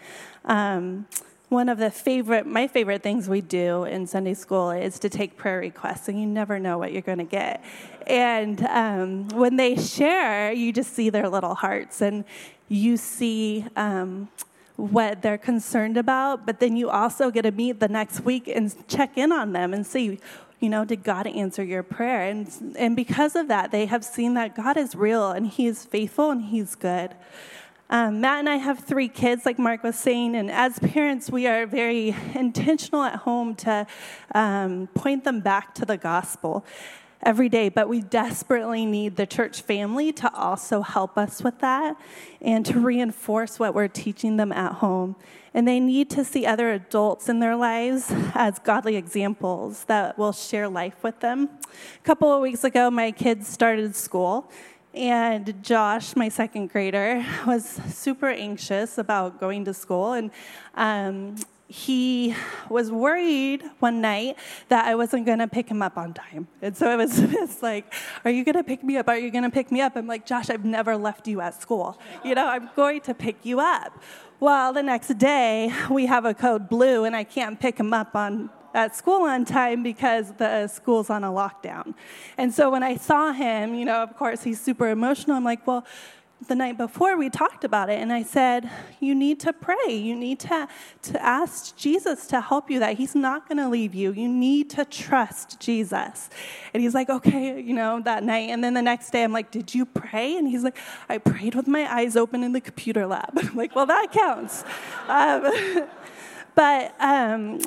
Um, 0.45 1.05
one 1.55 1.69
of 1.69 1.77
the 1.77 1.89
favorite, 1.89 2.45
my 2.45 2.67
favorite 2.67 3.01
things 3.01 3.29
we 3.29 3.39
do 3.39 3.85
in 3.85 4.05
Sunday 4.05 4.33
school 4.33 4.71
is 4.71 4.99
to 4.99 5.09
take 5.09 5.37
prayer 5.37 5.59
requests, 5.59 6.09
and 6.09 6.19
you 6.19 6.27
never 6.27 6.59
know 6.59 6.77
what 6.77 6.91
you're 6.91 7.01
going 7.01 7.17
to 7.17 7.23
get. 7.23 7.63
And 8.05 8.61
um, 8.65 9.29
when 9.29 9.55
they 9.55 9.77
share, 9.77 10.51
you 10.51 10.73
just 10.73 10.93
see 10.93 11.09
their 11.09 11.29
little 11.29 11.55
hearts, 11.55 12.01
and 12.01 12.25
you 12.67 12.97
see 12.97 13.65
um, 13.77 14.27
what 14.75 15.21
they're 15.21 15.37
concerned 15.37 15.95
about. 15.95 16.45
But 16.45 16.59
then 16.59 16.75
you 16.75 16.89
also 16.89 17.31
get 17.31 17.43
to 17.43 17.51
meet 17.51 17.79
the 17.79 17.87
next 17.87 18.19
week 18.19 18.49
and 18.49 18.75
check 18.89 19.17
in 19.17 19.31
on 19.31 19.53
them 19.53 19.73
and 19.73 19.87
see, 19.87 20.19
you 20.59 20.67
know, 20.67 20.83
did 20.83 21.03
God 21.05 21.25
answer 21.25 21.63
your 21.63 21.83
prayer? 21.83 22.23
And 22.29 22.75
and 22.77 22.97
because 22.97 23.33
of 23.37 23.47
that, 23.47 23.71
they 23.71 23.85
have 23.85 24.03
seen 24.03 24.33
that 24.33 24.57
God 24.57 24.75
is 24.75 24.93
real 24.93 25.31
and 25.31 25.47
He 25.47 25.67
is 25.67 25.85
faithful 25.85 26.31
and 26.31 26.43
He's 26.43 26.75
good. 26.75 27.15
Um, 27.87 28.19
Matt 28.19 28.39
and 28.39 28.49
I 28.49 28.55
have 28.55 28.79
three 28.79 29.07
kids, 29.07 29.45
like 29.45 29.59
Mark 29.59 29.83
was 29.83 29.95
saying, 29.95 30.35
and 30.35 30.49
as 30.49 30.79
parents, 30.79 31.29
we 31.29 31.45
are 31.45 31.67
very 31.67 32.15
intentional 32.33 33.03
at 33.03 33.17
home 33.17 33.53
to 33.55 33.85
um, 34.33 34.87
point 34.95 35.23
them 35.23 35.39
back 35.39 35.75
to 35.75 35.85
the 35.85 35.95
gospel 35.95 36.65
every 37.21 37.47
day, 37.47 37.69
but 37.69 37.87
we 37.87 38.01
desperately 38.01 38.85
need 38.85 39.15
the 39.15 39.25
church 39.25 39.61
family 39.61 40.11
to 40.13 40.33
also 40.33 40.81
help 40.81 41.17
us 41.17 41.43
with 41.43 41.59
that 41.59 41.95
and 42.41 42.65
to 42.65 42.79
reinforce 42.79 43.59
what 43.59 43.73
we're 43.73 43.87
teaching 43.87 44.37
them 44.37 44.51
at 44.51 44.73
home. 44.73 45.15
And 45.53 45.67
they 45.67 45.79
need 45.79 46.09
to 46.11 46.25
see 46.25 46.45
other 46.45 46.71
adults 46.71 47.29
in 47.29 47.39
their 47.39 47.55
lives 47.55 48.07
as 48.33 48.59
godly 48.59 48.95
examples 48.95 49.85
that 49.85 50.17
will 50.17 50.33
share 50.33 50.67
life 50.67 51.01
with 51.01 51.19
them. 51.21 51.49
A 51.97 52.03
couple 52.03 52.31
of 52.31 52.41
weeks 52.41 52.63
ago, 52.63 52.91
my 52.91 53.11
kids 53.11 53.47
started 53.47 53.95
school. 53.95 54.51
And 54.95 55.61
Josh, 55.61 56.15
my 56.15 56.29
second 56.29 56.71
grader, 56.71 57.25
was 57.47 57.65
super 57.89 58.29
anxious 58.29 58.97
about 58.97 59.41
going 59.41 59.65
to 59.65 59.73
school. 59.73 60.13
And 60.13 60.31
um, 60.75 61.35
he 61.67 62.33
was 62.69 62.91
worried 62.91 63.63
one 63.79 63.99
night 63.99 64.37
that 64.69 64.85
I 64.85 64.95
wasn't 64.95 65.25
going 65.25 65.39
to 65.39 65.49
pick 65.49 65.67
him 65.67 65.81
up 65.81 65.97
on 65.97 66.13
time. 66.13 66.47
And 66.61 66.77
so 66.77 66.89
it 66.91 66.95
was 66.95 67.19
it's 67.19 67.61
like, 67.61 67.93
Are 68.23 68.31
you 68.31 68.45
going 68.45 68.55
to 68.55 68.63
pick 68.63 68.83
me 68.83 68.95
up? 68.95 69.09
Are 69.09 69.17
you 69.17 69.31
going 69.31 69.43
to 69.43 69.49
pick 69.49 69.69
me 69.69 69.81
up? 69.81 69.97
I'm 69.97 70.07
like, 70.07 70.25
Josh, 70.25 70.49
I've 70.49 70.63
never 70.63 70.95
left 70.95 71.27
you 71.27 71.41
at 71.41 71.61
school. 71.61 71.99
You 72.23 72.35
know, 72.35 72.47
I'm 72.47 72.69
going 72.75 73.01
to 73.01 73.13
pick 73.13 73.45
you 73.45 73.59
up. 73.59 74.01
Well, 74.39 74.71
the 74.71 74.83
next 74.83 75.17
day, 75.17 75.73
we 75.89 76.05
have 76.05 76.23
a 76.23 76.33
code 76.33 76.69
blue, 76.69 77.03
and 77.05 77.15
I 77.15 77.23
can't 77.23 77.59
pick 77.59 77.77
him 77.77 77.93
up 77.93 78.15
on 78.15 78.49
at 78.75 78.95
school 78.95 79.23
on 79.23 79.45
time 79.45 79.81
because 79.81 80.33
the 80.33 80.67
school's 80.67 81.09
on 81.09 81.23
a 81.23 81.29
lockdown. 81.29 81.95
And 82.37 82.53
so 82.53 82.69
when 82.69 82.83
I 82.83 82.97
saw 82.97 83.31
him, 83.31 83.73
you 83.73 83.85
know, 83.85 84.03
of 84.03 84.15
course, 84.17 84.43
he's 84.43 84.59
super 84.59 84.89
emotional. 84.89 85.37
I'm 85.37 85.43
like, 85.43 85.65
well, 85.65 85.85
the 86.47 86.55
night 86.55 86.77
before 86.77 87.17
we 87.17 87.29
talked 87.29 87.63
about 87.63 87.89
it 87.89 87.99
and 87.99 88.11
i 88.11 88.21
said 88.21 88.69
you 88.99 89.15
need 89.15 89.39
to 89.39 89.53
pray. 89.53 89.87
You 89.87 90.15
need 90.15 90.39
to, 90.41 90.67
to 91.03 91.23
ask 91.23 91.75
jesus 91.77 92.27
to 92.27 92.41
help 92.41 92.69
you 92.69 92.79
that 92.79 92.97
he's 92.97 93.15
not 93.15 93.47
going 93.47 93.57
to 93.57 93.69
leave 93.69 93.95
you. 93.95 94.11
You 94.11 94.27
need 94.27 94.69
to 94.71 94.85
trust 94.85 95.59
jesus. 95.59 96.29
And 96.73 96.83
he's 96.83 96.93
like 96.93 97.09
okay 97.09 97.59
you 97.61 97.73
know 97.73 98.01
that 98.01 98.23
night. 98.23 98.49
And 98.49 98.63
then 98.63 98.73
the 98.73 98.81
next 98.81 99.11
day 99.11 99.23
i'm 99.23 99.31
like 99.31 99.49
did 99.49 99.73
you 99.73 99.85
pray? 99.85 100.35
And 100.35 100.47
he's 100.47 100.63
like 100.63 100.77
i 101.07 101.17
prayed 101.17 101.55
with 101.55 101.67
my 101.67 101.91
eyes 101.91 102.15
open 102.15 102.43
in 102.43 102.51
the 102.51 102.61
computer 102.61 103.07
lab. 103.07 103.31
I'm 103.37 103.55
like 103.55 103.73
well 103.75 103.85
that 103.85 104.11
counts. 104.11 104.63
Um, 105.07 105.87
but 106.55 106.93
um, 106.99 107.59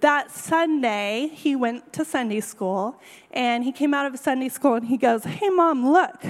that 0.00 0.30
Sunday, 0.30 1.30
he 1.32 1.56
went 1.56 1.92
to 1.94 2.04
Sunday 2.04 2.40
school, 2.40 3.00
and 3.30 3.64
he 3.64 3.72
came 3.72 3.94
out 3.94 4.06
of 4.06 4.18
Sunday 4.18 4.48
school 4.48 4.74
and 4.74 4.86
he 4.86 4.96
goes, 4.96 5.24
Hey, 5.24 5.48
mom, 5.50 5.90
look. 5.90 6.22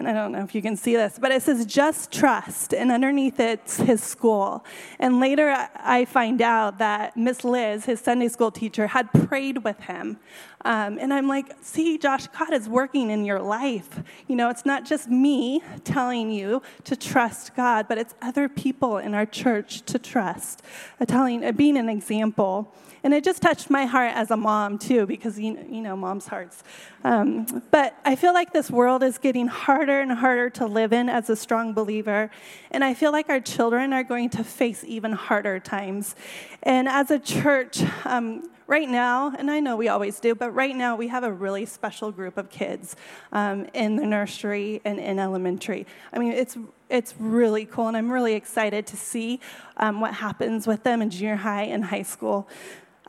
And 0.00 0.08
I 0.08 0.14
don't 0.14 0.32
know 0.32 0.42
if 0.42 0.54
you 0.54 0.62
can 0.62 0.76
see 0.78 0.96
this, 0.96 1.18
but 1.20 1.30
it 1.30 1.42
says 1.42 1.66
just 1.66 2.10
trust, 2.10 2.72
and 2.72 2.90
underneath 2.90 3.38
it's 3.38 3.76
his 3.76 4.02
school. 4.02 4.64
And 4.98 5.20
later 5.20 5.68
I 5.76 6.06
find 6.06 6.40
out 6.40 6.78
that 6.78 7.18
Miss 7.18 7.44
Liz, 7.44 7.84
his 7.84 8.00
Sunday 8.00 8.28
school 8.28 8.50
teacher, 8.50 8.86
had 8.86 9.12
prayed 9.12 9.62
with 9.62 9.78
him. 9.80 10.18
Um, 10.64 10.98
and 10.98 11.12
I'm 11.12 11.28
like, 11.28 11.54
see, 11.60 11.98
Josh, 11.98 12.28
God 12.28 12.54
is 12.54 12.66
working 12.66 13.10
in 13.10 13.26
your 13.26 13.40
life. 13.40 14.02
You 14.26 14.36
know, 14.36 14.48
it's 14.48 14.64
not 14.64 14.86
just 14.86 15.10
me 15.10 15.62
telling 15.84 16.30
you 16.30 16.62
to 16.84 16.96
trust 16.96 17.54
God, 17.54 17.86
but 17.86 17.98
it's 17.98 18.14
other 18.22 18.48
people 18.48 18.96
in 18.96 19.12
our 19.12 19.26
church 19.26 19.82
to 19.82 19.98
trust, 19.98 20.62
uh, 20.98 21.04
telling, 21.04 21.44
uh, 21.44 21.52
being 21.52 21.76
an 21.76 21.90
example. 21.90 22.74
And 23.02 23.14
it 23.14 23.24
just 23.24 23.42
touched 23.42 23.70
my 23.70 23.86
heart 23.86 24.12
as 24.14 24.30
a 24.30 24.36
mom, 24.36 24.78
too, 24.78 25.06
because 25.06 25.38
you, 25.38 25.58
you 25.70 25.80
know, 25.80 25.96
mom's 25.96 26.26
hearts. 26.26 26.62
Um, 27.04 27.62
but 27.70 27.96
I 28.04 28.16
feel 28.16 28.34
like 28.34 28.52
this 28.52 28.70
world 28.70 29.02
is 29.02 29.18
getting 29.18 29.46
harder 29.46 30.00
and 30.00 30.12
harder 30.12 30.50
to 30.50 30.66
live 30.66 30.92
in 30.92 31.08
as 31.08 31.30
a 31.30 31.36
strong 31.36 31.72
believer. 31.72 32.30
And 32.70 32.84
I 32.84 32.94
feel 32.94 33.12
like 33.12 33.28
our 33.28 33.40
children 33.40 33.92
are 33.92 34.04
going 34.04 34.30
to 34.30 34.44
face 34.44 34.84
even 34.86 35.12
harder 35.12 35.58
times. 35.60 36.14
And 36.62 36.88
as 36.88 37.10
a 37.10 37.18
church, 37.18 37.82
um, 38.04 38.50
right 38.70 38.88
now, 38.88 39.34
and 39.36 39.50
I 39.50 39.58
know 39.58 39.74
we 39.74 39.88
always 39.88 40.20
do, 40.20 40.32
but 40.36 40.52
right 40.52 40.76
now 40.76 40.94
we 40.94 41.08
have 41.08 41.24
a 41.24 41.32
really 41.32 41.66
special 41.66 42.12
group 42.12 42.38
of 42.38 42.50
kids 42.50 42.94
um, 43.32 43.66
in 43.74 43.96
the 43.96 44.06
nursery 44.06 44.80
and 44.84 45.00
in 45.00 45.18
elementary. 45.18 45.86
I 46.12 46.20
mean, 46.20 46.32
it's 46.32 46.56
it's 46.88 47.14
really 47.18 47.64
cool, 47.66 47.88
and 47.88 47.96
I'm 47.96 48.10
really 48.10 48.34
excited 48.34 48.86
to 48.86 48.96
see 48.96 49.40
um, 49.76 50.00
what 50.00 50.14
happens 50.14 50.68
with 50.68 50.84
them 50.84 51.02
in 51.02 51.10
junior 51.10 51.36
high 51.36 51.64
and 51.64 51.84
high 51.84 52.02
school. 52.02 52.48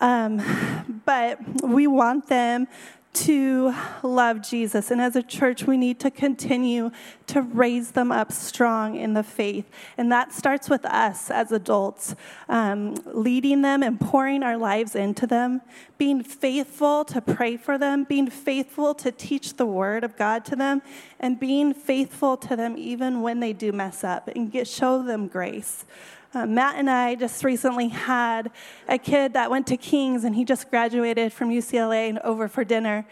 Um, 0.01 1.01
but 1.05 1.39
we 1.63 1.87
want 1.87 2.27
them 2.27 2.67
to 3.13 3.73
love 4.03 4.41
Jesus. 4.41 4.89
And 4.89 5.01
as 5.01 5.15
a 5.15 5.21
church, 5.21 5.63
we 5.65 5.75
need 5.75 5.99
to 5.99 6.09
continue 6.09 6.91
to 7.27 7.41
raise 7.41 7.91
them 7.91 8.11
up 8.11 8.31
strong 8.31 8.95
in 8.95 9.13
the 9.13 9.23
faith. 9.23 9.69
And 9.97 10.11
that 10.11 10.31
starts 10.31 10.69
with 10.69 10.85
us 10.85 11.29
as 11.29 11.51
adults, 11.51 12.15
um, 12.47 12.95
leading 13.05 13.63
them 13.63 13.83
and 13.83 13.99
pouring 13.99 14.43
our 14.43 14.57
lives 14.57 14.95
into 14.95 15.27
them, 15.27 15.61
being 15.97 16.23
faithful 16.23 17.03
to 17.05 17.19
pray 17.19 17.57
for 17.57 17.77
them, 17.77 18.05
being 18.05 18.29
faithful 18.29 18.93
to 18.95 19.11
teach 19.11 19.57
the 19.57 19.65
word 19.65 20.05
of 20.05 20.15
God 20.15 20.45
to 20.45 20.55
them, 20.55 20.81
and 21.19 21.39
being 21.39 21.73
faithful 21.73 22.37
to 22.37 22.55
them 22.55 22.77
even 22.77 23.21
when 23.21 23.41
they 23.41 23.51
do 23.51 23.73
mess 23.73 24.05
up 24.05 24.29
and 24.29 24.51
get, 24.51 24.67
show 24.67 25.03
them 25.03 25.27
grace. 25.27 25.85
Uh, 26.33 26.45
Matt 26.45 26.75
and 26.77 26.89
I 26.89 27.15
just 27.15 27.43
recently 27.43 27.89
had 27.89 28.51
a 28.87 28.97
kid 28.97 29.33
that 29.33 29.51
went 29.51 29.67
to 29.67 29.75
King's 29.75 30.23
and 30.23 30.33
he 30.33 30.45
just 30.45 30.69
graduated 30.69 31.33
from 31.33 31.49
UCLA 31.49 32.07
and 32.07 32.19
over 32.19 32.47
for 32.47 32.63
dinner. 32.63 33.05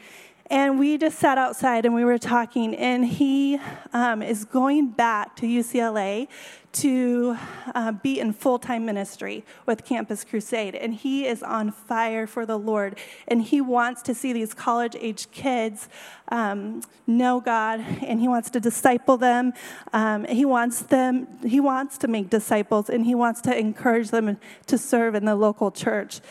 And 0.49 0.79
we 0.79 0.97
just 0.97 1.19
sat 1.19 1.37
outside 1.37 1.85
and 1.85 1.93
we 1.93 2.03
were 2.03 2.17
talking, 2.17 2.75
and 2.75 3.05
he 3.05 3.59
um, 3.93 4.23
is 4.23 4.45
going 4.45 4.87
back 4.87 5.35
to 5.35 5.45
UCLA 5.45 6.27
to 6.71 7.37
uh, 7.73 7.91
be 7.91 8.19
in 8.19 8.33
full 8.33 8.59
time 8.59 8.85
ministry 8.85 9.43
with 9.65 9.85
Campus 9.85 10.23
Crusade. 10.23 10.75
And 10.75 10.93
he 10.93 11.27
is 11.27 11.43
on 11.43 11.71
fire 11.71 12.27
for 12.27 12.45
the 12.45 12.57
Lord. 12.57 12.97
And 13.27 13.41
he 13.43 13.61
wants 13.61 14.01
to 14.03 14.15
see 14.15 14.33
these 14.33 14.53
college 14.53 14.95
age 14.99 15.29
kids 15.31 15.87
um, 16.29 16.81
know 17.07 17.39
God 17.39 17.79
and 18.01 18.19
he 18.19 18.27
wants 18.27 18.49
to 18.51 18.59
disciple 18.59 19.17
them. 19.17 19.53
Um, 19.93 20.25
he, 20.25 20.45
wants 20.45 20.81
them 20.81 21.27
he 21.43 21.59
wants 21.59 21.97
to 21.99 22.07
make 22.07 22.29
disciples 22.29 22.89
and 22.89 23.05
he 23.05 23.15
wants 23.15 23.41
to 23.41 23.57
encourage 23.57 24.09
them 24.09 24.37
to 24.67 24.77
serve 24.77 25.15
in 25.15 25.25
the 25.25 25.35
local 25.35 25.71
church. 25.71 26.21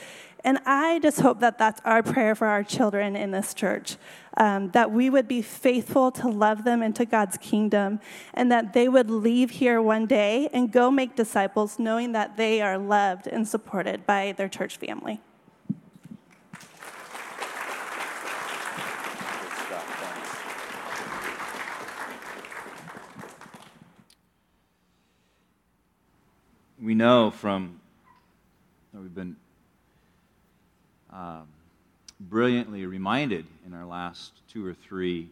And 0.45 0.59
I 0.65 1.01
just 1.01 1.21
hope 1.21 1.41
that 1.41 1.59
that's 1.59 1.81
our 1.85 2.03
prayer 2.03 2.35
for 2.35 2.47
our 2.47 2.63
children 2.63 3.17
in 3.17 3.33
this 3.33 3.53
church 3.53 3.97
um, 4.39 4.71
that 4.71 4.93
we 4.93 5.11
would 5.11 5.27
be 5.27 5.43
faithful 5.43 6.11
to 6.13 6.29
love 6.29 6.65
them 6.65 6.83
into 6.83 7.05
God's 7.05 7.37
kingdom, 7.39 8.01
and 8.33 8.51
that 8.53 8.73
they 8.73 8.89
would 8.89 9.11
leave 9.11 9.51
here 9.51 9.83
one 9.83 10.07
day 10.07 10.49
and 10.53 10.73
go 10.73 10.91
make 10.91 11.17
disciples 11.17 11.79
knowing 11.79 12.13
that 12.13 12.37
they 12.37 12.63
are 12.63 12.79
loved 12.79 13.27
and 13.27 13.47
supported 13.47 14.07
by 14.07 14.33
their 14.33 14.49
church 14.49 14.77
family. 14.77 15.21
We 26.81 26.95
know 26.95 27.33
from, 27.33 27.81
we've 28.95 29.15
been 29.15 29.37
um, 31.19 31.49
brilliantly 32.21 32.87
reminded 32.87 33.45
in 33.67 33.75
our 33.75 33.85
last 33.85 34.33
two 34.53 34.65
or 34.65 34.73
three 34.73 35.29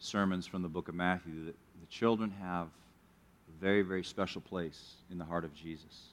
sermons 0.00 0.46
from 0.46 0.62
the 0.62 0.68
book 0.68 0.88
of 0.88 0.94
Matthew 0.94 1.44
that 1.46 1.54
the 1.80 1.86
children 1.88 2.32
have 2.40 2.66
a 2.66 3.60
very, 3.60 3.82
very 3.82 4.02
special 4.02 4.40
place 4.40 4.94
in 5.10 5.18
the 5.18 5.24
heart 5.24 5.44
of 5.44 5.54
Jesus. 5.54 6.08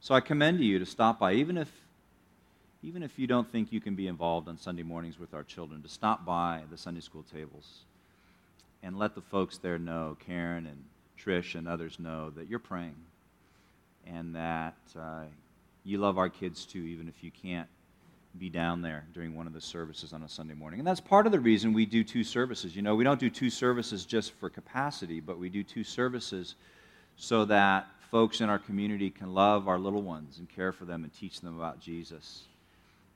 So 0.00 0.16
I 0.16 0.20
commend 0.20 0.58
to 0.58 0.64
you 0.64 0.80
to 0.80 0.86
stop 0.86 1.20
by, 1.20 1.34
even 1.34 1.56
if, 1.56 1.70
even 2.82 3.04
if 3.04 3.18
you 3.20 3.28
don't 3.28 3.50
think 3.50 3.72
you 3.72 3.80
can 3.80 3.94
be 3.94 4.08
involved 4.08 4.48
on 4.48 4.58
Sunday 4.58 4.82
mornings 4.82 5.18
with 5.18 5.32
our 5.32 5.44
children, 5.44 5.80
to 5.82 5.88
stop 5.88 6.24
by 6.24 6.62
the 6.72 6.76
Sunday 6.76 7.00
school 7.00 7.24
tables 7.32 7.82
and 8.82 8.98
let 8.98 9.14
the 9.14 9.20
folks 9.20 9.58
there 9.58 9.78
know, 9.78 10.16
Karen 10.26 10.66
and 10.66 10.84
Trish 11.16 11.54
and 11.54 11.68
others 11.68 12.00
know, 12.00 12.30
that 12.30 12.48
you're 12.48 12.58
praying 12.58 12.96
and 14.08 14.34
that 14.34 14.74
uh, 14.98 15.22
you 15.84 15.98
love 15.98 16.18
our 16.18 16.28
kids 16.28 16.64
too, 16.64 16.80
even 16.80 17.06
if 17.06 17.22
you 17.22 17.30
can't 17.30 17.68
be 18.38 18.48
down 18.48 18.80
there 18.80 19.04
during 19.12 19.34
one 19.34 19.46
of 19.46 19.52
the 19.52 19.60
services 19.60 20.12
on 20.12 20.22
a 20.22 20.28
Sunday 20.28 20.54
morning. 20.54 20.80
And 20.80 20.86
that's 20.86 21.00
part 21.00 21.26
of 21.26 21.32
the 21.32 21.40
reason 21.40 21.72
we 21.72 21.84
do 21.84 22.02
two 22.02 22.24
services. 22.24 22.74
You 22.74 22.82
know, 22.82 22.94
we 22.94 23.04
don't 23.04 23.20
do 23.20 23.28
two 23.28 23.50
services 23.50 24.06
just 24.06 24.32
for 24.32 24.48
capacity, 24.48 25.20
but 25.20 25.38
we 25.38 25.48
do 25.48 25.62
two 25.62 25.84
services 25.84 26.54
so 27.16 27.44
that 27.44 27.86
folks 28.10 28.40
in 28.40 28.48
our 28.48 28.58
community 28.58 29.10
can 29.10 29.34
love 29.34 29.68
our 29.68 29.78
little 29.78 30.02
ones 30.02 30.38
and 30.38 30.48
care 30.48 30.72
for 30.72 30.84
them 30.86 31.04
and 31.04 31.12
teach 31.12 31.40
them 31.40 31.56
about 31.56 31.80
Jesus 31.80 32.44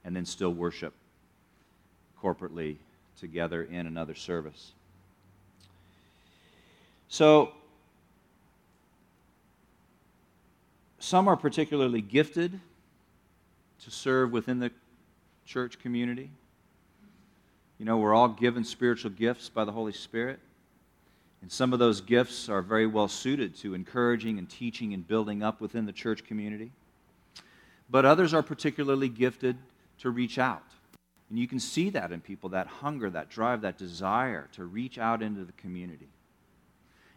and 0.04 0.14
then 0.14 0.26
still 0.26 0.52
worship 0.52 0.94
corporately 2.22 2.76
together 3.18 3.62
in 3.62 3.86
another 3.86 4.14
service. 4.14 4.72
So, 7.08 7.52
some 10.98 11.28
are 11.28 11.36
particularly 11.36 12.00
gifted 12.00 12.58
to 13.84 13.90
serve 13.90 14.32
within 14.32 14.58
the 14.58 14.70
church 15.46 15.78
community. 15.78 16.30
You 17.78 17.84
know, 17.84 17.98
we're 17.98 18.14
all 18.14 18.28
given 18.28 18.64
spiritual 18.64 19.12
gifts 19.12 19.48
by 19.48 19.64
the 19.64 19.72
Holy 19.72 19.92
Spirit. 19.92 20.40
And 21.42 21.52
some 21.52 21.72
of 21.72 21.78
those 21.78 22.00
gifts 22.00 22.48
are 22.48 22.62
very 22.62 22.86
well 22.86 23.08
suited 23.08 23.54
to 23.56 23.74
encouraging 23.74 24.38
and 24.38 24.48
teaching 24.48 24.92
and 24.92 25.06
building 25.06 25.42
up 25.42 25.60
within 25.60 25.86
the 25.86 25.92
church 25.92 26.24
community. 26.24 26.72
But 27.88 28.04
others 28.04 28.34
are 28.34 28.42
particularly 28.42 29.08
gifted 29.08 29.56
to 29.98 30.10
reach 30.10 30.38
out. 30.38 30.64
And 31.30 31.38
you 31.38 31.46
can 31.46 31.60
see 31.60 31.90
that 31.90 32.12
in 32.12 32.20
people 32.20 32.50
that 32.50 32.66
hunger, 32.66 33.10
that 33.10 33.28
drive, 33.28 33.60
that 33.60 33.78
desire 33.78 34.48
to 34.52 34.64
reach 34.64 34.98
out 34.98 35.22
into 35.22 35.44
the 35.44 35.52
community. 35.52 36.08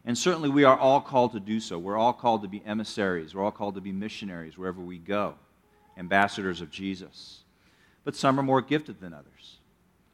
And 0.06 0.18
certainly 0.18 0.50
we 0.50 0.64
are 0.64 0.78
all 0.78 1.02
called 1.02 1.32
to 1.34 1.40
do 1.40 1.60
so. 1.60 1.80
We're 1.80 1.98
all 1.98 2.14
called 2.14 2.42
to 2.44 2.48
be 2.48 2.62
emissaries, 2.66 3.34
we're 3.34 3.44
all 3.44 3.52
called 3.52 3.76
to 3.76 3.82
be 3.82 3.92
missionaries 3.92 4.58
wherever 4.58 4.82
we 4.82 4.98
go, 4.98 5.36
ambassadors 5.98 6.62
of 6.62 6.70
Jesus 6.70 7.44
but 8.10 8.16
some 8.16 8.40
are 8.40 8.44
more 8.44 8.60
gifted 8.60 9.00
than 9.00 9.14
others. 9.14 9.60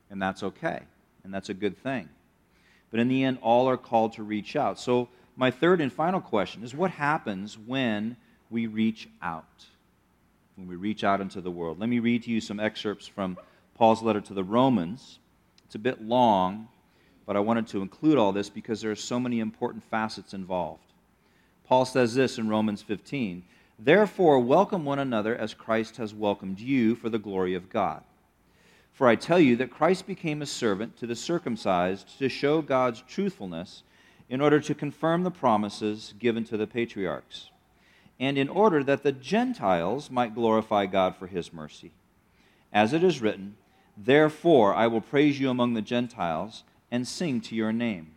And 0.10 0.22
that's 0.22 0.44
okay, 0.44 0.82
and 1.24 1.34
that's 1.34 1.48
a 1.48 1.54
good 1.54 1.82
thing. 1.82 2.10
But 2.92 3.00
in 3.00 3.08
the 3.08 3.24
end, 3.24 3.38
all 3.42 3.70
are 3.70 3.78
called 3.78 4.12
to 4.16 4.24
reach 4.24 4.58
out. 4.58 4.78
So, 4.82 5.08
my 5.38 5.50
third 5.50 5.80
and 5.80 5.94
final 5.94 6.20
question 6.20 6.62
is 6.66 6.76
what 6.76 6.92
happens 6.92 7.58
when 7.58 8.18
we 8.50 8.68
reach 8.68 9.08
out? 9.22 9.64
When 10.58 10.68
we 10.68 10.76
reach 10.76 11.06
out 11.06 11.22
into 11.22 11.40
the 11.40 11.50
world. 11.50 11.80
Let 11.80 11.88
me 11.88 12.00
read 12.00 12.24
to 12.24 12.32
you 12.32 12.42
some 12.42 12.60
excerpts 12.60 13.08
from 13.08 13.38
Paul's 13.76 14.04
letter 14.04 14.20
to 14.20 14.34
the 14.34 14.44
Romans. 14.44 15.20
It's 15.64 15.76
a 15.76 15.80
bit 15.80 16.02
long, 16.02 16.68
but 17.26 17.38
I 17.38 17.40
wanted 17.40 17.66
to 17.68 17.82
include 17.82 18.18
all 18.18 18.34
this 18.34 18.50
because 18.50 18.82
there 18.82 18.92
are 18.92 18.96
so 18.98 19.22
many 19.22 19.40
important 19.40 19.86
facets 19.86 20.34
involved. 20.34 20.92
Paul 21.64 21.86
says 21.86 22.14
this 22.14 22.40
in 22.40 22.50
Romans 22.50 22.82
15 22.82 23.42
Therefore, 23.78 24.40
welcome 24.40 24.86
one 24.86 25.00
another 25.00 25.36
as 25.36 25.54
Christ 25.54 25.98
has 25.98 26.14
welcomed 26.14 26.60
you 26.60 26.96
for 26.96 27.10
the 27.10 27.20
glory 27.20 27.56
of 27.56 27.70
God. 27.70 28.04
For 28.94 29.08
I 29.08 29.16
tell 29.16 29.40
you 29.40 29.58
that 29.58 29.70
Christ 29.70 30.08
became 30.08 30.42
a 30.42 30.46
servant 30.46 30.96
to 30.98 31.08
the 31.08 31.16
circumcised 31.16 32.18
to 32.20 32.30
show 32.30 32.62
God's 32.62 33.02
truthfulness 33.02 33.84
in 34.30 34.40
order 34.40 34.62
to 34.62 34.74
confirm 34.74 35.24
the 35.24 35.32
promises 35.32 36.14
given 36.18 36.46
to 36.46 36.56
the 36.56 36.66
patriarchs, 36.66 37.50
and 38.18 38.38
in 38.38 38.48
order 38.48 38.82
that 38.82 39.04
the 39.04 39.12
Gentiles 39.12 40.10
might 40.10 40.34
glorify 40.34 40.86
God 40.86 41.18
for 41.18 41.28
his 41.28 41.52
mercy. 41.52 41.92
As 42.72 42.94
it 42.94 43.04
is 43.04 43.22
written, 43.22 43.58
Therefore 43.98 44.74
I 44.74 44.88
will 44.88 45.02
praise 45.02 45.38
you 45.38 45.50
among 45.50 45.74
the 45.74 45.82
Gentiles 45.82 46.64
and 46.90 47.06
sing 47.06 47.42
to 47.42 47.56
your 47.56 47.74
name. 47.74 48.14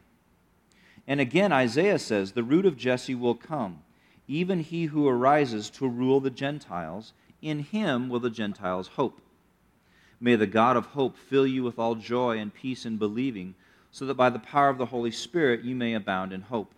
And 1.09 1.21
again, 1.21 1.51
Isaiah 1.53 1.99
says, 1.99 2.33
The 2.33 2.44
root 2.44 2.64
of 2.64 2.77
Jesse 2.77 3.16
will 3.16 3.35
come 3.35 3.81
even 4.29 4.61
he 4.61 4.85
who 4.85 5.09
arises 5.09 5.71
to 5.71 5.88
rule 5.88 6.21
the 6.21 6.31
Gentiles, 6.31 7.14
in 7.41 7.61
him 7.61 8.09
will 8.09 8.21
the 8.21 8.31
Gentiles 8.31 8.88
hope. 8.88 9.21
May 10.21 10.37
the 10.37 10.47
God 10.47 10.77
of 10.77 10.87
hope 10.87 11.17
fill 11.17 11.47
you 11.47 11.62
with 11.64 11.79
all 11.79 11.95
joy 11.95 12.38
and 12.38 12.53
peace 12.53 12.85
in 12.85 12.99
believing, 12.99 13.55
so 13.91 14.05
that 14.05 14.14
by 14.14 14.29
the 14.29 14.38
power 14.38 14.69
of 14.69 14.79
the 14.79 14.87
Holy 14.87 15.11
Spirit 15.11 15.62
you 15.62 15.75
may 15.75 15.95
abound 15.95 16.33
in 16.33 16.43
hope. 16.43 16.73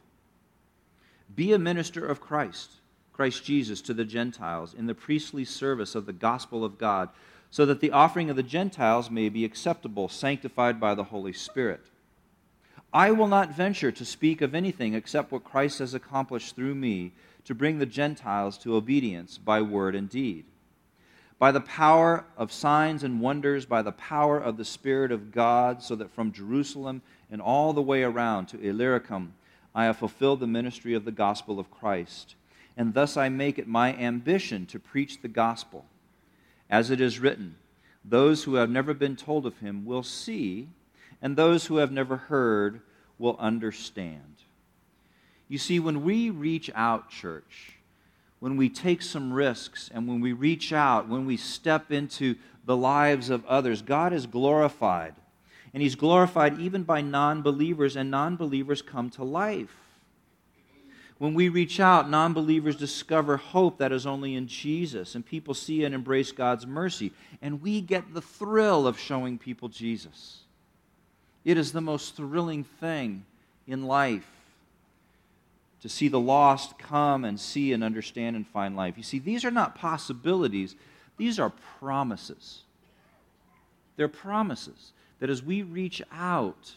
Be 1.35 1.53
a 1.53 1.59
minister 1.59 2.07
of 2.07 2.21
Christ, 2.21 2.71
Christ 3.13 3.45
Jesus, 3.45 3.81
to 3.83 3.95
the 3.95 4.05
Gentiles 4.05 4.75
in 4.75 4.87
the 4.87 4.95
priestly 4.95 5.45
service 5.45 5.95
of 5.95 6.07
the 6.07 6.13
gospel 6.13 6.65
of 6.65 6.79
God, 6.79 7.09
so 7.51 7.67
that 7.67 7.81
the 7.81 7.91
offering 7.91 8.31
of 8.31 8.37
the 8.37 8.43
Gentiles 8.45 9.11
may 9.11 9.29
be 9.29 9.45
acceptable, 9.45 10.09
sanctified 10.09 10.79
by 10.79 10.95
the 10.95 11.05
Holy 11.05 11.33
Spirit. 11.33 11.81
I 12.93 13.11
will 13.11 13.29
not 13.29 13.55
venture 13.55 13.93
to 13.93 14.05
speak 14.05 14.41
of 14.41 14.55
anything 14.55 14.95
except 14.95 15.33
what 15.33 15.45
Christ 15.45 15.79
has 15.79 15.95
accomplished 15.95 16.55
through 16.57 16.75
me 16.75 17.13
to 17.45 17.55
bring 17.55 17.79
the 17.79 17.87
Gentiles 17.87 18.59
to 18.59 18.77
obedience 18.77 19.39
by 19.39 19.63
word 19.63 19.95
and 19.95 20.09
deed. 20.09 20.45
By 21.39 21.53
the 21.53 21.61
power 21.61 22.25
of 22.37 22.53
signs 22.53 23.03
and 23.03 23.21
wonders, 23.21 23.65
by 23.65 23.81
the 23.81 23.93
power 23.93 24.39
of 24.39 24.57
the 24.59 24.65
Spirit 24.65 25.11
of 25.11 25.33
God, 25.33 25.83
so 25.83 25.97
that 25.97 26.11
from 26.11 26.33
Jerusalem 26.33 27.01
and 27.31 27.41
all 27.41 27.73
the 27.73 27.81
way 27.81 28.03
around 28.03 28.47
to 28.47 28.61
Illyricum 28.61 29.35
I 29.75 29.85
have 29.85 29.97
fulfilled 29.97 30.41
the 30.41 30.47
ministry 30.47 30.95
of 30.95 31.05
the 31.05 31.13
gospel 31.13 31.59
of 31.59 31.71
Christ. 31.71 32.35
And 32.77 32.93
thus 32.93 33.17
I 33.17 33.29
make 33.29 33.59
it 33.59 33.69
my 33.69 33.95
ambition 33.95 34.67
to 34.67 34.79
preach 34.79 35.23
the 35.23 35.29
gospel. 35.29 35.87
As 36.69 36.91
it 36.91 37.01
is 37.01 37.21
written, 37.21 37.57
those 38.05 38.45
who 38.45 38.55
have 38.55 38.71
never 38.71 38.95
been 38.95 39.17
told 39.17 39.47
of 39.47 39.59
him 39.59 39.85
will 39.85 40.03
see, 40.03 40.69
and 41.23 41.37
those 41.37 41.67
who 41.67 41.77
have 41.77 41.93
never 41.93 42.17
heard 42.17 42.81
will 43.19 43.37
understand. 43.39 44.40
You 45.51 45.59
see, 45.59 45.81
when 45.81 46.05
we 46.05 46.31
reach 46.31 46.71
out, 46.77 47.11
church, 47.11 47.73
when 48.39 48.57
we 48.57 48.69
take 48.69 49.03
some 49.03 49.33
risks 49.33 49.91
and 49.93 50.07
when 50.07 50.21
we 50.21 50.33
reach 50.33 50.73
out, 50.73 51.09
when 51.09 51.27
we 51.27 51.37
step 51.37 51.91
into 51.91 52.37
the 52.65 52.77
lives 52.77 53.31
of 53.31 53.45
others, 53.47 53.83
God 53.83 54.13
is 54.13 54.27
glorified. 54.27 55.13
And 55.75 55.83
He's 55.83 55.97
glorified 55.97 56.61
even 56.61 56.85
by 56.85 57.01
non 57.01 57.43
believers, 57.43 57.97
and 57.97 58.13
non 58.13 58.37
believers 58.37 58.81
come 58.81 59.11
to 59.11 59.25
life. 59.25 59.75
When 61.19 61.35
we 61.35 61.49
reach 61.49 61.81
out, 61.81 62.09
non 62.09 62.33
believers 62.33 62.77
discover 62.77 63.37
hope 63.37 63.79
that 63.79 63.91
is 63.91 64.07
only 64.07 64.37
in 64.37 64.47
Jesus, 64.47 65.17
and 65.17 65.27
people 65.27 65.53
see 65.53 65.83
and 65.83 65.93
embrace 65.93 66.31
God's 66.31 66.65
mercy. 66.65 67.11
And 67.43 67.61
we 67.61 67.81
get 67.81 68.15
the 68.15 68.23
thrill 68.23 68.87
of 68.87 69.01
showing 69.01 69.37
people 69.37 69.69
Jesus. 69.69 70.43
It 71.45 71.59
is 71.59 71.73
the 71.73 71.81
most 71.81 72.15
thrilling 72.15 72.63
thing 72.63 73.25
in 73.67 73.87
life 73.87 74.29
to 75.83 75.89
see 75.89 76.09
the 76.09 76.21
lost 76.21 76.79
come 76.79 77.25
and 77.25 77.41
see 77.41 77.73
and 77.73 77.83
understand 77.83 78.37
and 78.37 78.47
find 78.47 78.77
life. 78.77 78.95
You 78.97 79.03
see, 79.03 79.19
these 79.19 79.45
are 79.45 79.51
not 79.51 79.75
possibilities, 79.75 80.75
these 81.17 81.39
are 81.39 81.53
promises. 81.79 82.63
They're 83.97 84.09
promises 84.09 84.93
that 85.21 85.31
as 85.31 85.43
we 85.43 85.63
reach 85.63 86.03
out, 86.13 86.75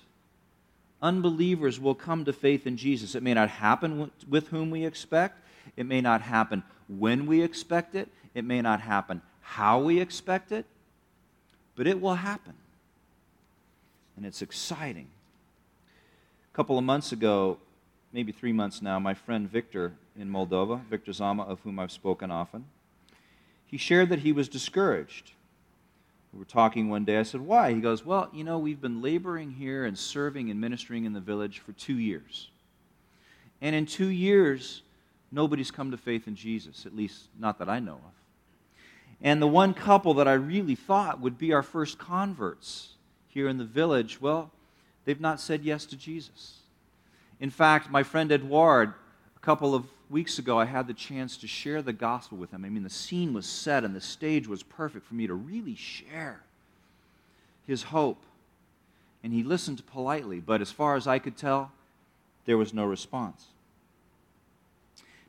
unbelievers 1.02 1.80
will 1.80 1.96
come 1.96 2.26
to 2.26 2.34
faith 2.34 2.66
in 2.66 2.78
Jesus. 2.78 3.16
It 3.16 3.24
may 3.24 3.34
not 3.34 3.50
happen 3.50 4.12
with 4.30 4.48
whom 4.50 4.70
we 4.70 4.86
expect, 4.86 5.40
it 5.76 5.86
may 5.86 6.02
not 6.02 6.22
happen 6.22 6.64
when 6.88 7.26
we 7.26 7.42
expect 7.42 7.96
it, 7.96 8.10
it 8.34 8.44
may 8.46 8.62
not 8.62 8.82
happen 8.82 9.22
how 9.42 9.80
we 9.80 10.00
expect 10.00 10.52
it, 10.52 10.66
but 11.76 11.86
it 11.86 12.02
will 12.02 12.16
happen. 12.16 12.54
And 14.16 14.26
it's 14.26 14.42
exciting. 14.42 15.08
A 16.52 16.56
couple 16.56 16.78
of 16.78 16.84
months 16.84 17.12
ago, 17.12 17.58
maybe 18.14 18.32
three 18.32 18.54
months 18.54 18.82
now, 18.82 19.00
my 19.00 19.16
friend 19.16 19.52
Victor 19.52 19.94
in 20.18 20.30
Moldova, 20.30 20.86
Victor 20.86 21.12
Zama, 21.12 21.44
of 21.44 21.60
whom 21.62 21.80
I've 21.80 21.92
spoken 21.92 22.32
often, 22.32 22.66
he 23.66 23.78
shared 23.78 24.10
that 24.10 24.20
he 24.20 24.32
was 24.32 24.48
discouraged. 24.48 25.32
We 26.32 26.40
were 26.40 26.46
talking 26.46 26.90
one 26.90 27.06
day. 27.06 27.18
I 27.18 27.24
said, 27.24 27.42
Why? 27.42 27.74
He 27.74 27.82
goes, 27.82 28.06
Well, 28.06 28.30
you 28.32 28.44
know, 28.44 28.60
we've 28.60 28.82
been 28.82 29.02
laboring 29.02 29.52
here 29.52 29.86
and 29.86 29.98
serving 29.98 30.52
and 30.52 30.62
ministering 30.62 31.06
in 31.06 31.14
the 31.14 31.20
village 31.20 31.60
for 31.60 31.74
two 31.74 31.98
years. 31.98 32.50
And 33.62 33.76
in 33.76 33.86
two 33.86 34.08
years, 34.08 34.84
nobody's 35.32 35.72
come 35.72 35.92
to 35.92 35.98
faith 35.98 36.28
in 36.28 36.36
Jesus, 36.36 36.86
at 36.86 36.96
least 36.96 37.28
not 37.40 37.60
that 37.60 37.70
I 37.70 37.80
know 37.80 37.94
of. 37.94 38.14
And 39.22 39.42
the 39.42 39.48
one 39.48 39.74
couple 39.74 40.14
that 40.16 40.28
I 40.28 40.34
really 40.34 40.76
thought 40.76 41.22
would 41.22 41.38
be 41.38 41.54
our 41.54 41.64
first 41.64 41.98
converts 41.98 42.90
here 43.28 43.48
in 43.48 43.58
the 43.58 43.64
village, 43.64 44.20
well, 44.20 44.52
they've 45.06 45.22
not 45.22 45.40
said 45.40 45.64
yes 45.64 45.86
to 45.88 45.96
Jesus. 45.96 46.63
In 47.40 47.50
fact, 47.50 47.90
my 47.90 48.04
friend 48.04 48.32
Edouard, 48.32 48.94
a 49.36 49.40
couple 49.40 49.76
of 49.76 49.86
weeks 50.10 50.40
ago, 50.40 50.60
I 50.60 50.66
had 50.66 50.88
the 50.88 50.94
chance 50.94 51.38
to 51.38 51.48
share 51.48 51.82
the 51.82 51.94
gospel 51.94 52.38
with 52.38 52.52
him. 52.52 52.64
I 52.64 52.70
mean, 52.70 52.84
the 52.84 52.90
scene 52.90 53.34
was 53.34 53.46
set 53.46 53.84
and 53.84 53.96
the 53.96 54.02
stage 54.02 54.48
was 54.48 54.64
perfect 54.64 55.06
for 55.06 55.16
me 55.16 55.28
to 55.28 55.34
really 55.34 55.76
share 55.76 56.42
his 57.68 57.84
hope. 57.84 58.22
And 59.24 59.34
he 59.34 59.44
listened 59.44 59.86
politely, 59.88 60.40
but 60.40 60.62
as 60.62 60.72
far 60.72 60.96
as 60.96 61.08
I 61.08 61.20
could 61.20 61.38
tell, 61.38 61.72
there 62.46 62.58
was 62.58 62.74
no 62.74 62.86
response. 62.86 63.46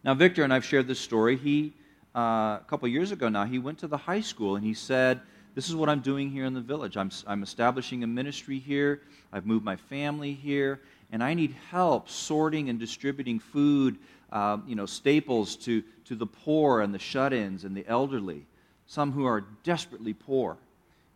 Now, 0.03 0.15
Victor, 0.15 0.45
and 0.45 0.53
I've 0.53 0.65
shared 0.65 0.87
this 0.87 1.01
story, 1.01 1.37
he, 1.37 1.73
uh, 2.15 2.59
a 2.61 2.65
couple 2.69 2.87
years 2.89 3.11
ago 3.11 3.29
now, 3.29 3.45
he 3.45 3.59
went 3.59 3.79
to 3.79 3.87
the 3.87 3.97
high 3.97 4.21
school 4.21 4.57
and 4.57 4.65
he 4.65 4.75
said, 4.75 5.21
This 5.55 5.69
is 5.69 5.75
what 5.75 5.89
I'm 5.89 6.01
doing 6.01 6.31
here 6.31 6.45
in 6.45 6.55
the 6.55 6.61
village. 6.61 6.97
I'm, 6.97 7.11
I'm 7.27 7.43
establishing 7.43 8.03
a 8.05 8.07
ministry 8.07 8.59
here. 8.59 9.01
I've 9.33 9.47
moved 9.47 9.65
my 9.65 9.77
family 9.77 10.35
here, 10.35 10.81
and 11.13 11.23
I 11.23 11.35
need 11.35 11.55
help 11.71 12.09
sorting 12.09 12.69
and 12.69 12.79
distributing 12.79 13.39
food, 13.39 13.99
uh, 14.33 14.59
you 14.67 14.75
know, 14.75 14.87
staples 14.87 15.57
to, 15.57 15.83
to 16.07 16.15
the 16.15 16.27
poor 16.27 16.81
and 16.81 16.93
the 16.93 16.99
shut 16.99 17.33
ins 17.33 17.65
and 17.65 17.77
the 17.77 17.87
elderly, 17.87 18.47
some 18.87 19.13
who 19.13 19.25
are 19.25 19.45
desperately 19.63 20.13
poor 20.13 20.57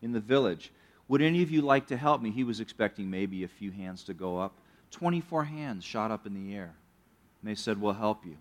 in 0.03 0.12
the 0.12 0.20
village. 0.20 0.70
Would 1.09 1.22
any 1.22 1.42
of 1.42 1.51
you 1.51 1.62
like 1.62 1.87
to 1.88 1.96
help 1.96 2.20
me? 2.20 2.31
He 2.31 2.44
was 2.44 2.61
expecting 2.61 3.11
maybe 3.11 3.44
a 3.44 3.48
few 3.48 3.70
hands 3.70 4.05
to 4.05 4.14
go 4.14 4.38
up. 4.38 4.53
24 4.90 5.44
hands 5.44 5.85
shot 5.85 6.11
up 6.11 6.27
in 6.27 6.35
the 6.35 6.55
air. 6.55 6.74
And 7.42 7.51
they 7.51 7.55
said, 7.55 7.81
We'll 7.81 7.94
help 7.94 8.24
you. 8.24 8.37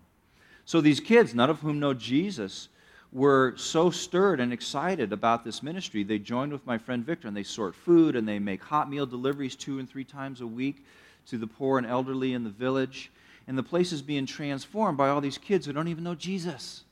So 0.64 0.80
these 0.80 1.00
kids, 1.00 1.34
none 1.34 1.50
of 1.50 1.60
whom 1.60 1.80
know 1.80 1.94
Jesus, 1.94 2.68
were 3.10 3.54
so 3.56 3.90
stirred 3.90 4.38
and 4.38 4.52
excited 4.52 5.12
about 5.12 5.44
this 5.44 5.62
ministry. 5.62 6.02
They 6.02 6.18
joined 6.18 6.52
with 6.52 6.66
my 6.66 6.76
friend 6.76 7.04
Victor 7.04 7.26
and 7.26 7.36
they 7.36 7.42
sort 7.42 7.74
food 7.74 8.16
and 8.16 8.28
they 8.28 8.38
make 8.38 8.62
hot 8.62 8.90
meal 8.90 9.06
deliveries 9.06 9.56
two 9.56 9.78
and 9.78 9.88
three 9.88 10.04
times 10.04 10.42
a 10.42 10.46
week 10.46 10.84
to 11.30 11.38
the 11.38 11.46
poor 11.46 11.78
and 11.78 11.86
elderly 11.86 12.34
in 12.34 12.44
the 12.44 12.50
village. 12.50 13.10
And 13.46 13.56
the 13.56 13.62
place 13.62 13.92
is 13.92 14.02
being 14.02 14.26
transformed 14.26 14.98
by 14.98 15.08
all 15.08 15.20
these 15.20 15.38
kids 15.38 15.66
who 15.66 15.72
don't 15.72 15.88
even 15.88 16.04
know 16.04 16.14
Jesus. 16.14 16.84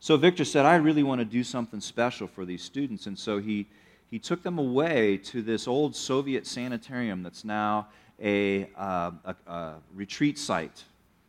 So 0.00 0.16
Victor 0.16 0.44
said, 0.44 0.66
I 0.66 0.76
really 0.76 1.02
want 1.02 1.20
to 1.20 1.24
do 1.24 1.44
something 1.44 1.80
special 1.80 2.26
for 2.26 2.44
these 2.44 2.62
students. 2.62 3.06
And 3.06 3.18
so 3.18 3.38
he, 3.38 3.68
he 4.10 4.18
took 4.18 4.42
them 4.42 4.58
away 4.58 5.18
to 5.18 5.42
this 5.42 5.68
old 5.68 5.94
Soviet 5.94 6.46
sanitarium 6.46 7.22
that's 7.22 7.44
now 7.44 7.88
a, 8.20 8.64
uh, 8.76 9.12
a, 9.24 9.36
a 9.46 9.74
retreat 9.94 10.38
site 10.38 10.84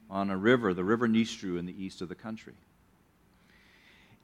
on 0.10 0.30
a 0.30 0.38
river, 0.38 0.74
the 0.74 0.84
River 0.84 1.08
Nistru 1.08 1.60
in 1.60 1.66
the 1.66 1.84
east 1.84 2.02
of 2.02 2.10
the 2.10 2.16
country. 2.16 2.54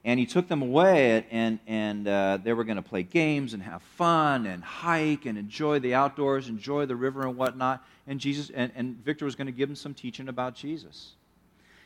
And 0.06 0.18
he 0.18 0.26
took 0.26 0.48
them 0.48 0.62
away, 0.62 1.26
and, 1.30 1.60
and 1.68 2.08
uh, 2.08 2.40
they 2.42 2.54
were 2.54 2.64
going 2.64 2.78
to 2.78 2.82
play 2.82 3.04
games 3.04 3.54
and 3.54 3.62
have 3.62 3.82
fun 3.82 4.46
and 4.46 4.64
hike 4.64 5.26
and 5.26 5.38
enjoy 5.38 5.80
the 5.80 5.94
outdoors, 5.94 6.48
enjoy 6.48 6.86
the 6.86 6.96
river 6.96 7.28
and 7.28 7.36
whatnot. 7.36 7.86
And 8.08 8.20
Jesus 8.20 8.50
and, 8.50 8.72
and 8.76 8.96
Victor 9.04 9.26
was 9.26 9.36
going 9.36 9.48
to 9.48 9.54
give 9.54 9.68
them 9.68 9.76
some 9.76 9.94
teaching 9.94 10.30
about 10.30 10.56
Jesus. 10.56 11.14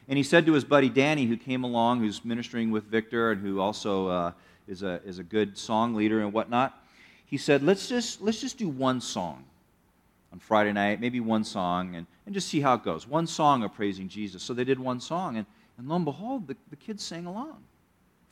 And 0.08 0.18
he 0.18 0.24
said 0.24 0.46
to 0.46 0.54
his 0.54 0.64
buddy 0.64 0.90
Danny, 0.90 1.26
who 1.26 1.38
came 1.38 1.64
along, 1.64 2.02
who's 2.02 2.24
ministering 2.24 2.70
with 2.70 2.84
Victor 2.84 3.32
and 3.32 3.42
who 3.42 3.60
also 3.60 4.08
uh, 4.08 4.32
is, 4.68 4.84
a, 4.84 5.02
is 5.06 5.18
a 5.18 5.24
good 5.24 5.58
song 5.58 5.96
leader 5.96 6.22
and 6.22 6.32
whatnot, 6.32 6.78
he 7.26 7.38
said, 7.38 7.64
let's 7.64 7.90
just, 7.90 8.22
let's 8.22 8.40
just 8.40 8.60
do 8.60 8.70
one 8.70 9.02
song 9.02 9.44
on 10.32 10.38
Friday 10.38 10.72
night, 10.72 11.02
maybe 11.02 11.20
one 11.20 11.44
song, 11.44 11.96
and, 11.96 12.06
and 12.28 12.36
just 12.36 12.48
see 12.48 12.62
how 12.62 12.76
it 12.76 12.84
goes. 12.84 13.08
One 13.08 13.26
song 13.26 13.64
of 13.64 13.74
praising 13.74 14.08
Jesus. 14.08 14.44
So 14.44 14.54
they 14.54 14.64
did 14.64 14.80
one 14.80 15.00
song, 15.00 15.38
and, 15.38 15.48
and 15.80 15.88
lo 15.88 15.96
and 15.96 16.06
behold, 16.06 16.48
the, 16.48 16.56
the 16.70 16.76
kids 16.76 17.04
sang 17.04 17.26
along 17.26 17.64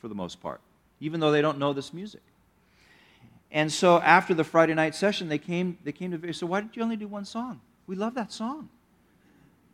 for 0.02 0.08
the 0.08 0.16
most 0.16 0.42
part, 0.42 0.60
even 1.00 1.20
though 1.20 1.32
they 1.32 1.42
don't 1.42 1.60
know 1.60 1.72
this 1.72 1.94
music. 1.94 2.22
And 3.52 3.72
so 3.72 4.00
after 4.00 4.34
the 4.34 4.44
Friday 4.44 4.74
night 4.74 4.96
session, 4.96 5.30
they 5.30 5.38
came, 5.38 5.78
they 5.84 5.92
came 5.92 6.12
to 6.12 6.18
Victor. 6.18 6.34
So 6.34 6.48
why 6.48 6.62
did 6.62 6.76
you 6.76 6.82
only 6.82 6.96
do 6.96 7.08
one 7.08 7.24
song? 7.24 7.62
We 7.86 7.96
love 7.96 8.16
that 8.16 8.32
song. 8.32 8.70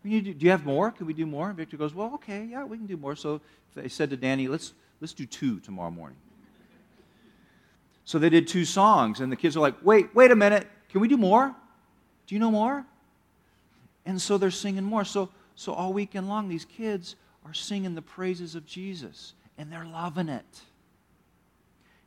Do 0.04 0.10
you 0.10 0.52
have 0.52 0.66
more? 0.66 0.92
Can 0.92 1.06
we 1.06 1.14
do 1.14 1.26
more? 1.26 1.50
And 1.50 1.58
Victor 1.58 1.78
goes, 1.78 1.94
Well, 1.94 2.12
okay, 2.16 2.46
yeah, 2.50 2.64
we 2.64 2.78
can 2.78 2.86
do 2.86 2.98
more. 2.98 3.16
So 3.16 3.42
they 3.76 3.88
said 3.88 4.10
to 4.12 4.18
Danny, 4.18 4.48
Let's, 4.48 4.74
let's 5.02 5.14
do 5.14 5.26
two 5.26 5.60
tomorrow 5.60 5.92
morning. 5.92 6.18
So 8.06 8.20
they 8.20 8.30
did 8.30 8.48
two 8.48 8.64
songs, 8.64 9.20
and 9.20 9.32
the 9.32 9.36
kids 9.36 9.58
are 9.58 9.60
like, 9.60 9.76
Wait, 9.84 10.14
wait 10.16 10.32
a 10.32 10.36
minute. 10.36 10.68
Can 10.90 11.02
we 11.02 11.08
do 11.08 11.18
more? 11.18 11.54
Do 12.26 12.36
you 12.36 12.40
know 12.40 12.52
more? 12.52 12.86
And 14.06 14.22
so 14.22 14.38
they're 14.38 14.50
singing 14.50 14.84
more. 14.84 15.04
So, 15.04 15.30
so 15.56 15.74
all 15.74 15.92
weekend 15.92 16.30
long, 16.30 16.48
these 16.48 16.66
kids 16.66 17.18
are 17.46 17.54
singing 17.54 17.94
the 17.94 18.02
praises 18.02 18.56
of 18.56 18.66
Jesus, 18.66 19.34
and 19.58 19.72
they're 19.72 19.86
loving 19.86 20.30
it. 20.30 20.62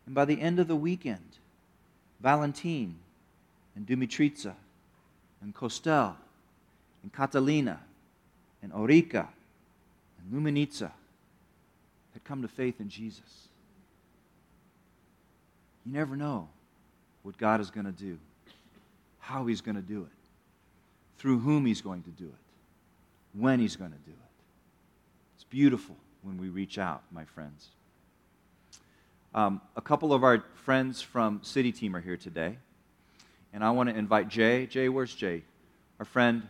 And 0.06 0.14
by 0.14 0.24
the 0.24 0.40
end 0.40 0.58
of 0.58 0.68
the 0.68 0.76
weekend, 0.76 1.38
Valentin 2.20 2.96
and 3.76 3.86
Dumitritsa 3.86 4.54
and 5.42 5.54
Kostel 5.54 6.14
and 7.02 7.12
Catalina 7.12 7.80
and 8.62 8.72
Orica 8.72 9.28
and 10.18 10.32
Luminitsa 10.32 10.90
had 12.12 12.24
come 12.24 12.42
to 12.42 12.48
faith 12.48 12.80
in 12.80 12.88
Jesus. 12.88 13.48
You 15.86 15.92
never 15.92 16.16
know 16.16 16.48
what 17.22 17.38
God 17.38 17.60
is 17.60 17.70
going 17.70 17.86
to 17.86 17.92
do 17.92 18.18
how 19.30 19.46
he's 19.46 19.60
going 19.60 19.76
to 19.76 19.82
do 19.82 20.02
it, 20.02 20.08
through 21.18 21.38
whom 21.38 21.64
he's 21.64 21.80
going 21.80 22.02
to 22.02 22.10
do 22.10 22.24
it, 22.24 23.38
when 23.38 23.60
he's 23.60 23.76
going 23.76 23.92
to 23.92 23.98
do 23.98 24.10
it. 24.10 24.42
It's 25.36 25.44
beautiful 25.44 25.94
when 26.22 26.38
we 26.38 26.48
reach 26.48 26.78
out, 26.78 27.02
my 27.10 27.24
friends. 27.24 27.68
Um, 29.34 29.60
a 29.76 29.80
couple 29.80 30.12
of 30.12 30.24
our 30.24 30.42
friends 30.54 31.00
from 31.00 31.40
City 31.42 31.72
Team 31.72 31.94
are 31.94 32.00
here 32.00 32.16
today, 32.16 32.56
and 33.52 33.62
I 33.62 33.70
want 33.70 33.88
to 33.88 33.96
invite 33.96 34.28
Jay. 34.28 34.66
Jay, 34.66 34.88
where's 34.88 35.14
Jay? 35.14 35.42
Our 35.98 36.04
friend 36.04 36.46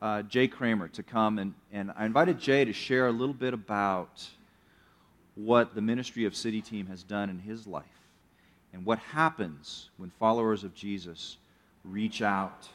uh, 0.00 0.22
Jay 0.22 0.48
Kramer 0.48 0.88
to 0.88 1.02
come, 1.02 1.38
and, 1.38 1.54
and 1.72 1.92
I 1.96 2.06
invited 2.06 2.38
Jay 2.38 2.64
to 2.64 2.72
share 2.72 3.08
a 3.08 3.12
little 3.12 3.34
bit 3.34 3.52
about 3.52 4.26
what 5.34 5.74
the 5.74 5.80
ministry 5.80 6.24
of 6.24 6.34
City 6.34 6.60
Team 6.60 6.86
has 6.86 7.02
done 7.02 7.30
in 7.30 7.38
his 7.38 7.66
life 7.66 7.84
and 8.72 8.84
what 8.84 8.98
happens 8.98 9.90
when 9.96 10.10
followers 10.18 10.64
of 10.64 10.74
Jesus 10.74 11.36
reach 11.84 12.22
out 12.22 12.68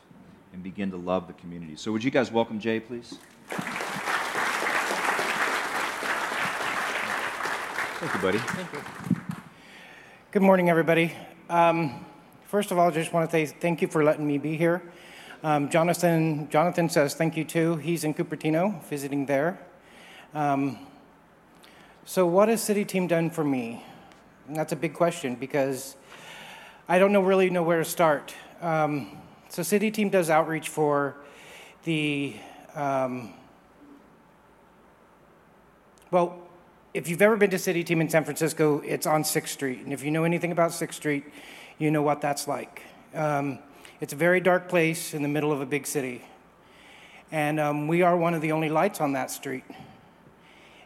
and 0.53 0.63
begin 0.63 0.91
to 0.91 0.97
love 0.97 1.27
the 1.27 1.34
community. 1.34 1.75
So, 1.75 1.91
would 1.91 2.03
you 2.03 2.12
guys 2.12 2.31
welcome 2.31 2.60
Jay, 2.60 2.79
please? 2.79 3.17
Thank 8.05 8.17
you, 8.17 8.21
buddy. 8.21 8.37
Thank 8.37 8.71
you. 8.71 8.79
Good 10.29 10.43
morning, 10.43 10.69
everybody. 10.69 11.11
Um, 11.49 12.05
first 12.45 12.69
of 12.69 12.77
all, 12.77 12.89
I 12.89 12.91
just 12.91 13.11
want 13.11 13.27
to 13.27 13.31
say 13.31 13.47
thank 13.47 13.81
you 13.81 13.87
for 13.87 14.03
letting 14.03 14.27
me 14.27 14.37
be 14.37 14.55
here. 14.55 14.83
Um, 15.41 15.71
Jonathan, 15.71 16.47
Jonathan 16.51 16.87
says 16.87 17.15
thank 17.15 17.35
you 17.35 17.43
too. 17.43 17.77
He's 17.77 18.03
in 18.03 18.13
Cupertino, 18.13 18.83
visiting 18.83 19.25
there. 19.25 19.57
Um, 20.35 20.77
so, 22.05 22.27
what 22.27 22.47
has 22.47 22.61
City 22.61 22.85
Team 22.85 23.07
done 23.07 23.31
for 23.31 23.43
me? 23.43 23.83
And 24.47 24.55
that's 24.55 24.71
a 24.71 24.75
big 24.75 24.93
question 24.93 25.33
because 25.33 25.95
I 26.87 26.99
don't 26.99 27.11
know 27.11 27.23
really 27.23 27.49
know 27.49 27.63
where 27.63 27.79
to 27.79 27.85
start. 27.85 28.35
Um, 28.61 29.17
so 29.49 29.63
City 29.63 29.89
Team 29.89 30.11
does 30.11 30.29
outreach 30.29 30.69
for 30.69 31.15
the, 31.85 32.35
um, 32.75 33.33
well, 36.11 36.44
if 36.95 37.10
you've 37.10 37.21
ever 37.21 37.36
been 37.36 37.49
to 37.49 37.60
City 37.60 37.84
Team 37.84 37.99
in 37.99 38.08
San 38.08 38.23
Francisco, 38.23 38.79
it's 38.86 39.05
on 39.05 39.23
6th 39.23 39.49
Street. 39.49 39.81
And 39.81 39.91
if 39.91 40.01
you 40.01 40.12
know 40.12 40.23
anything 40.23 40.53
about 40.53 40.71
6th 40.71 40.93
Street, 40.93 41.25
you 41.77 41.91
know 41.91 42.01
what 42.01 42.21
that's 42.21 42.47
like. 42.47 42.84
Um, 43.13 43.60
it's 43.99 44.13
a 44.13 44.15
very 44.15 44.39
dark 44.39 44.69
place 44.69 45.13
in 45.13 45.21
the 45.21 45.27
middle 45.27 45.51
of 45.51 45.60
a 45.60 45.65
big 45.65 45.86
city. 45.86 46.23
And 47.34 47.60
um, 47.60 47.89
we 47.89 48.01
are 48.01 48.15
one 48.15 48.34
of 48.34 48.41
the 48.41 48.53
only 48.53 48.69
lights 48.69 49.01
on 49.01 49.12
that 49.12 49.29
street. 49.29 49.65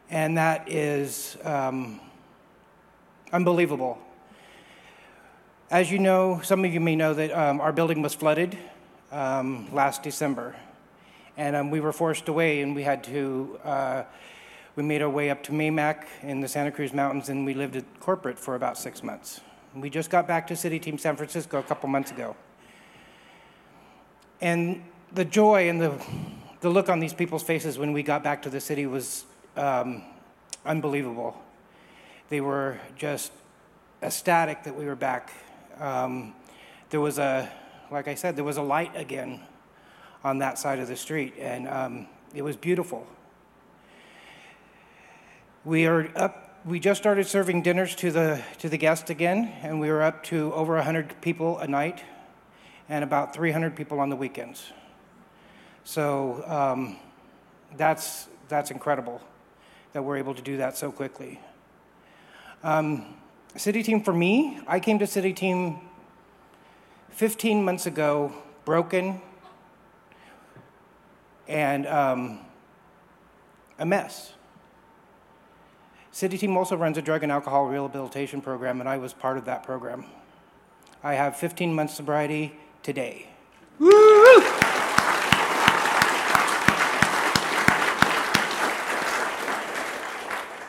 And 0.10 0.36
that 0.40 0.72
is 0.72 1.38
um, 1.44 2.02
unbelievable. 3.32 4.00
As 5.70 5.92
you 5.92 6.00
know, 6.00 6.42
some 6.44 6.66
of 6.66 6.74
you 6.74 6.80
may 6.80 6.96
know 6.96 7.14
that 7.14 7.32
um, 7.32 7.62
our 7.62 7.72
building 7.72 8.02
was 8.02 8.16
flooded 8.16 8.58
um, 9.12 9.72
last 9.72 10.02
December, 10.02 10.56
and 11.38 11.56
um, 11.56 11.70
we 11.70 11.80
were 11.80 11.94
forced 11.94 12.28
away, 12.30 12.64
and 12.64 12.76
we 12.76 12.82
had 12.82 13.04
to. 13.04 13.60
Uh, 13.64 14.04
we 14.80 14.86
made 14.86 15.02
our 15.02 15.10
way 15.10 15.30
up 15.30 15.44
to 15.44 15.52
Maymac 15.52 16.06
in 16.24 16.40
the 16.40 16.48
Santa 16.48 16.72
Cruz 16.72 16.94
Mountains, 16.94 17.28
and 17.28 17.46
we 17.46 17.54
lived 17.54 17.76
at 17.76 17.84
corporate 18.00 18.40
for 18.40 18.56
about 18.56 18.78
six 18.78 19.04
months. 19.04 19.42
We 19.76 19.90
just 19.90 20.10
got 20.10 20.26
back 20.26 20.48
to 20.48 20.56
City 20.56 20.80
Team 20.80 20.98
San 20.98 21.18
Francisco 21.18 21.60
a 21.60 21.64
couple 21.64 21.90
months 21.90 22.12
ago, 22.12 22.38
and 24.40 24.82
the 25.12 25.26
joy 25.26 25.68
and 25.68 25.82
the 25.82 26.02
the 26.62 26.70
look 26.70 26.88
on 26.88 27.02
these 27.02 27.14
people's 27.14 27.44
faces 27.44 27.78
when 27.78 27.92
we 27.92 28.02
got 28.02 28.24
back 28.24 28.42
to 28.44 28.50
the 28.50 28.62
city 28.62 28.86
was 28.86 29.26
um, 29.58 30.02
unbelievable. 30.66 31.38
They 32.30 32.40
were 32.40 32.80
just 32.96 33.34
ecstatic 34.02 34.64
that 34.64 34.78
we 34.78 34.86
were 34.86 34.96
back. 34.96 35.34
Um, 35.78 36.34
there 36.90 37.02
was 37.02 37.20
a, 37.20 37.52
like 37.92 38.08
I 38.08 38.16
said, 38.16 38.38
there 38.38 38.46
was 38.46 38.56
a 38.56 38.62
light 38.62 38.96
again 38.96 39.42
on 40.24 40.38
that 40.38 40.58
side 40.58 40.80
of 40.80 40.88
the 40.88 40.96
street, 40.96 41.34
and 41.38 41.68
um, 41.68 42.08
it 42.34 42.44
was 42.44 42.56
beautiful. 42.56 43.06
We 45.66 45.88
are 45.88 46.10
up. 46.16 46.62
We 46.64 46.80
just 46.80 47.02
started 47.02 47.28
serving 47.28 47.64
dinners 47.64 47.94
to 47.96 48.12
the 48.12 48.42
to 48.60 48.70
the 48.70 48.78
guests 48.78 49.10
again, 49.10 49.54
and 49.62 49.82
we 49.82 49.92
were 49.92 50.02
up 50.02 50.24
to 50.26 50.54
over 50.54 50.76
100 50.76 51.20
people 51.20 51.58
a 51.58 51.68
night, 51.68 52.02
and 52.88 53.04
about 53.04 53.34
300 53.34 53.76
people 53.76 54.00
on 54.00 54.10
the 54.10 54.16
weekends. 54.16 54.72
So 55.84 56.46
um, 56.48 56.96
that's 57.76 58.30
that's 58.48 58.72
incredible 58.72 59.22
that 59.92 60.02
we're 60.02 60.16
able 60.16 60.34
to 60.34 60.42
do 60.42 60.56
that 60.58 60.78
so 60.78 60.94
quickly. 60.94 61.42
Um, 62.64 63.18
City 63.58 63.84
Team 63.84 64.02
for 64.02 64.14
me, 64.14 64.62
I 64.66 64.80
came 64.80 64.98
to 65.00 65.08
City 65.08 65.34
Team 65.34 65.82
15 67.10 67.66
months 67.66 67.86
ago, 67.86 68.34
broken 68.64 69.22
and 71.50 71.86
um, 71.86 72.40
a 73.78 73.86
mess. 73.86 74.32
City 76.20 76.38
Team 76.38 76.58
also 76.58 76.76
runs 76.76 76.98
a 76.98 77.02
drug 77.02 77.24
and 77.24 77.32
alcohol 77.32 77.68
rehabilitation 77.68 78.42
program, 78.42 78.82
and 78.82 78.90
I 78.90 78.98
was 78.98 79.14
part 79.14 79.38
of 79.38 79.46
that 79.46 79.64
program. 79.64 80.04
I 81.02 81.14
have 81.14 81.38
15 81.38 81.74
months 81.74 81.96
sobriety 81.96 82.52
today. 82.84 83.30
Woo! 83.80 83.90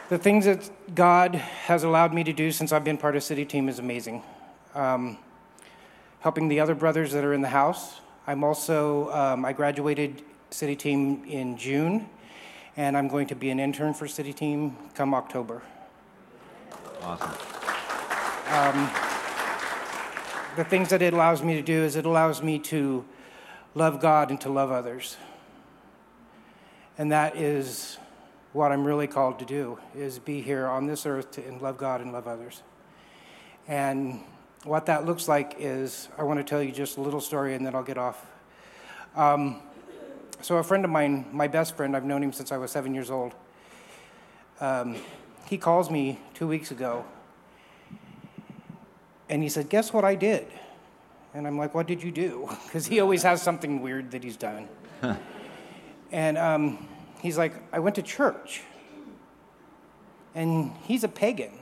The 0.09 0.19
things 0.19 0.45
that 0.45 0.71
God 0.95 1.35
has 1.35 1.83
allowed 1.83 2.15
me 2.15 2.23
to 2.23 2.33
do 2.33 2.53
since 2.53 2.71
I've 2.71 2.85
been 2.85 2.97
part 2.97 3.17
of 3.17 3.25
City 3.25 3.45
Team 3.45 3.69
is 3.69 3.81
amazing. 3.81 4.23
Um, 4.77 5.19
helping 6.21 6.47
the 6.47 6.61
other 6.61 6.77
brothers 6.77 7.11
that 7.11 7.25
are 7.25 7.35
in 7.35 7.41
the 7.41 7.49
house. 7.49 8.01
I'm 8.25 8.45
also, 8.45 9.11
um, 9.11 9.45
I 9.45 9.53
graduated 9.53 10.23
City 10.51 10.77
Team 10.77 11.25
in 11.25 11.57
June, 11.57 12.09
and 12.81 12.97
I'm 12.97 13.09
going 13.09 13.27
to 13.27 13.35
be 13.35 13.51
an 13.51 13.61
intern 13.61 13.93
for 13.93 14.09
City 14.09 14.33
Team 14.33 14.75
come 14.95 15.13
October. 15.13 15.61
Awesome. 17.03 17.29
Um, 18.49 18.91
the 20.57 20.65
things 20.65 20.89
that 20.89 21.03
it 21.03 21.13
allows 21.13 21.43
me 21.43 21.57
to 21.57 21.63
do 21.63 21.85
is 21.85 21.95
it 21.95 22.07
allows 22.07 22.43
me 22.43 22.59
to 22.61 23.05
love 23.75 24.01
God 24.01 24.31
and 24.31 24.41
to 24.41 24.49
love 24.49 24.71
others. 24.71 25.19
And 26.97 27.13
that 27.13 27.37
is 27.37 27.99
what 28.55 28.73
I'm 28.73 28.87
really 28.87 29.07
called 29.07 29.39
to 29.41 29.45
do 29.45 29.79
is 29.95 30.19
be 30.19 30.41
here 30.41 30.67
on 30.67 30.87
this 30.87 31.05
earth 31.05 31.33
to, 31.33 31.47
and 31.47 31.61
love 31.61 31.77
God 31.77 32.01
and 32.01 32.15
love 32.15 32.27
others. 32.27 32.63
And 33.69 34.21
what 34.65 34.87
that 34.87 35.05
looks 35.05 35.29
like 35.29 35.57
is 35.59 36.09
I 36.17 36.23
want 36.23 36.39
to 36.39 36.45
tell 36.45 36.63
you 36.63 36.73
just 36.73 36.97
a 36.97 37.03
little 37.03 37.21
story 37.21 37.55
and 37.55 37.67
then 37.67 37.75
I'll 37.75 37.83
get 37.83 37.99
off. 37.99 38.25
Um, 39.15 39.61
so 40.43 40.57
a 40.57 40.63
friend 40.63 40.85
of 40.85 40.91
mine, 40.91 41.27
my 41.33 41.49
best 41.49 41.77
friend, 41.77 41.97
I've 41.97 42.05
known 42.05 42.23
him 42.23 42.33
since 42.33 42.53
I 42.53 42.57
was 42.57 42.71
seven 42.71 42.95
years 42.95 43.11
old. 43.11 43.35
Um, 44.61 44.97
he 45.47 45.59
calls 45.59 45.91
me 45.91 46.21
two 46.35 46.47
weeks 46.47 46.71
ago, 46.71 47.05
and 49.29 49.43
he 49.43 49.49
said, 49.49 49.69
"Guess 49.69 49.93
what 49.93 50.05
I 50.05 50.15
did?" 50.15 50.47
And 51.35 51.47
I'm 51.47 51.59
like, 51.59 51.75
"What 51.75 51.87
did 51.87 52.03
you 52.03 52.11
do?" 52.11 52.49
Because 52.67 52.87
he 52.87 53.01
always 53.01 53.23
has 53.23 53.43
something 53.43 53.83
weird 53.83 54.11
that 54.13 54.23
he's 54.25 54.37
done. 54.37 54.69
and 56.13 56.39
um, 56.39 56.89
he's 57.21 57.39
like, 57.39 57.55
I 57.73 57.79
went 57.79 57.97
to 57.97 58.03
church. 58.03 58.63
And 60.35 60.73
he's 60.85 61.03
a 61.03 61.09
pagan, 61.09 61.53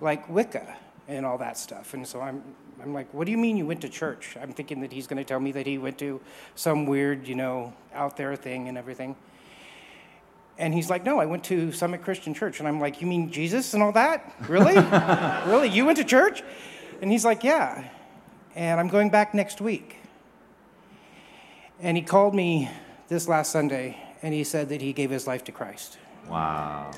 like 0.00 0.28
Wicca 0.28 0.76
and 1.06 1.24
all 1.24 1.38
that 1.38 1.56
stuff. 1.56 1.94
And 1.94 2.06
so 2.06 2.20
I'm, 2.20 2.42
I'm 2.82 2.94
like, 2.94 3.12
what 3.12 3.24
do 3.26 3.30
you 3.30 3.38
mean 3.38 3.56
you 3.56 3.66
went 3.66 3.80
to 3.82 3.88
church? 3.88 4.36
I'm 4.40 4.52
thinking 4.52 4.80
that 4.80 4.92
he's 4.92 5.06
going 5.06 5.18
to 5.18 5.24
tell 5.24 5.40
me 5.40 5.52
that 5.52 5.66
he 5.66 5.78
went 5.78 5.98
to 5.98 6.20
some 6.54 6.86
weird, 6.86 7.26
you 7.26 7.34
know, 7.34 7.72
out 7.94 8.16
there 8.16 8.34
thing 8.36 8.68
and 8.68 8.76
everything. 8.78 9.16
And 10.58 10.74
he's 10.74 10.90
like, 10.90 11.04
no, 11.04 11.18
I 11.18 11.26
went 11.26 11.44
to 11.44 11.72
Summit 11.72 12.02
Christian 12.02 12.34
Church. 12.34 12.58
And 12.58 12.68
I'm 12.68 12.80
like, 12.80 13.00
you 13.00 13.06
mean 13.06 13.30
Jesus 13.30 13.72
and 13.72 13.82
all 13.82 13.92
that? 13.92 14.34
Really? 14.46 14.74
really? 15.50 15.68
You 15.68 15.86
went 15.86 15.96
to 15.98 16.04
church? 16.04 16.42
And 17.00 17.10
he's 17.10 17.24
like, 17.24 17.42
yeah. 17.42 17.88
And 18.54 18.78
I'm 18.78 18.88
going 18.88 19.10
back 19.10 19.32
next 19.32 19.60
week. 19.60 19.96
And 21.80 21.96
he 21.96 22.02
called 22.02 22.34
me 22.34 22.70
this 23.08 23.26
last 23.26 23.52
Sunday 23.52 23.96
and 24.22 24.34
he 24.34 24.44
said 24.44 24.68
that 24.68 24.82
he 24.82 24.92
gave 24.92 25.10
his 25.10 25.26
life 25.26 25.44
to 25.44 25.52
Christ. 25.52 25.98
Wow. 26.28 26.90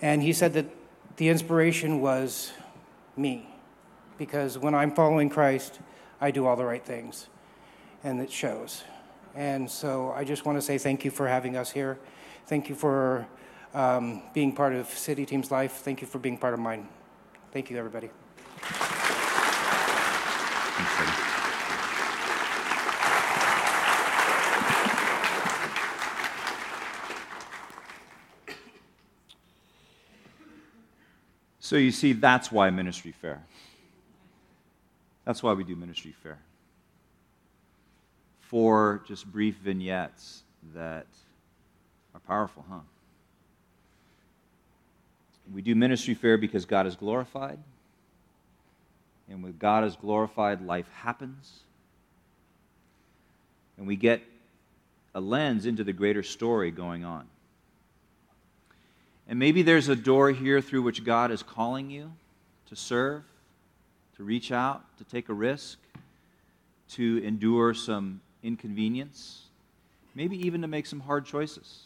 And 0.00 0.22
he 0.22 0.32
said 0.32 0.52
that 0.54 0.66
the 1.16 1.28
inspiration 1.28 2.00
was 2.00 2.52
me, 3.16 3.48
because 4.18 4.58
when 4.58 4.74
I'm 4.74 4.94
following 4.94 5.28
Christ, 5.28 5.80
I 6.20 6.30
do 6.30 6.46
all 6.46 6.56
the 6.56 6.64
right 6.64 6.84
things, 6.84 7.28
and 8.04 8.20
it 8.20 8.30
shows. 8.30 8.84
And 9.34 9.70
so 9.70 10.12
I 10.14 10.24
just 10.24 10.44
want 10.44 10.58
to 10.58 10.62
say 10.62 10.78
thank 10.78 11.04
you 11.04 11.10
for 11.10 11.26
having 11.26 11.56
us 11.56 11.70
here. 11.70 11.98
Thank 12.46 12.68
you 12.68 12.74
for 12.74 13.26
um, 13.74 14.22
being 14.34 14.54
part 14.54 14.74
of 14.74 14.88
City 14.88 15.24
Team's 15.24 15.50
life. 15.50 15.72
Thank 15.72 16.00
you 16.00 16.06
for 16.06 16.18
being 16.18 16.36
part 16.36 16.54
of 16.54 16.60
mine. 16.60 16.88
Thank 17.52 17.70
you, 17.70 17.78
everybody. 17.78 18.10
So 31.60 31.76
you 31.76 31.90
see, 31.90 32.12
that's 32.12 32.52
why 32.52 32.68
Ministry 32.68 33.12
Fair. 33.12 33.42
That's 35.24 35.42
why 35.42 35.52
we 35.52 35.64
do 35.64 35.76
Ministry 35.76 36.14
Fair. 36.22 36.38
Four 38.40 39.02
just 39.06 39.30
brief 39.30 39.56
vignettes 39.56 40.42
that 40.74 41.06
are 42.14 42.20
powerful, 42.20 42.64
huh? 42.68 42.80
We 45.52 45.62
do 45.62 45.74
Ministry 45.74 46.14
Fair 46.14 46.38
because 46.38 46.64
God 46.64 46.86
is 46.86 46.96
glorified. 46.96 47.58
And 49.28 49.42
when 49.42 49.56
God 49.58 49.84
is 49.84 49.96
glorified, 49.96 50.60
life 50.64 50.88
happens. 50.92 51.60
And 53.78 53.86
we 53.86 53.96
get 53.96 54.22
a 55.14 55.20
lens 55.20 55.66
into 55.66 55.84
the 55.84 55.92
greater 55.92 56.22
story 56.22 56.70
going 56.70 57.04
on. 57.04 57.26
And 59.28 59.38
maybe 59.38 59.62
there's 59.62 59.88
a 59.88 59.96
door 59.96 60.30
here 60.30 60.60
through 60.60 60.82
which 60.82 61.04
God 61.04 61.30
is 61.30 61.42
calling 61.42 61.90
you 61.90 62.12
to 62.66 62.76
serve, 62.76 63.22
to 64.16 64.24
reach 64.24 64.52
out, 64.52 64.84
to 64.98 65.04
take 65.04 65.28
a 65.28 65.34
risk, 65.34 65.78
to 66.90 67.22
endure 67.24 67.72
some 67.74 68.20
inconvenience, 68.42 69.42
maybe 70.14 70.36
even 70.46 70.60
to 70.60 70.68
make 70.68 70.86
some 70.86 71.00
hard 71.00 71.24
choices, 71.24 71.84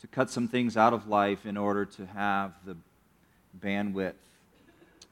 to 0.00 0.06
cut 0.08 0.30
some 0.30 0.48
things 0.48 0.76
out 0.76 0.92
of 0.92 1.06
life 1.08 1.46
in 1.46 1.56
order 1.56 1.84
to 1.84 2.06
have 2.06 2.52
the 2.66 2.76
bandwidth 3.62 4.14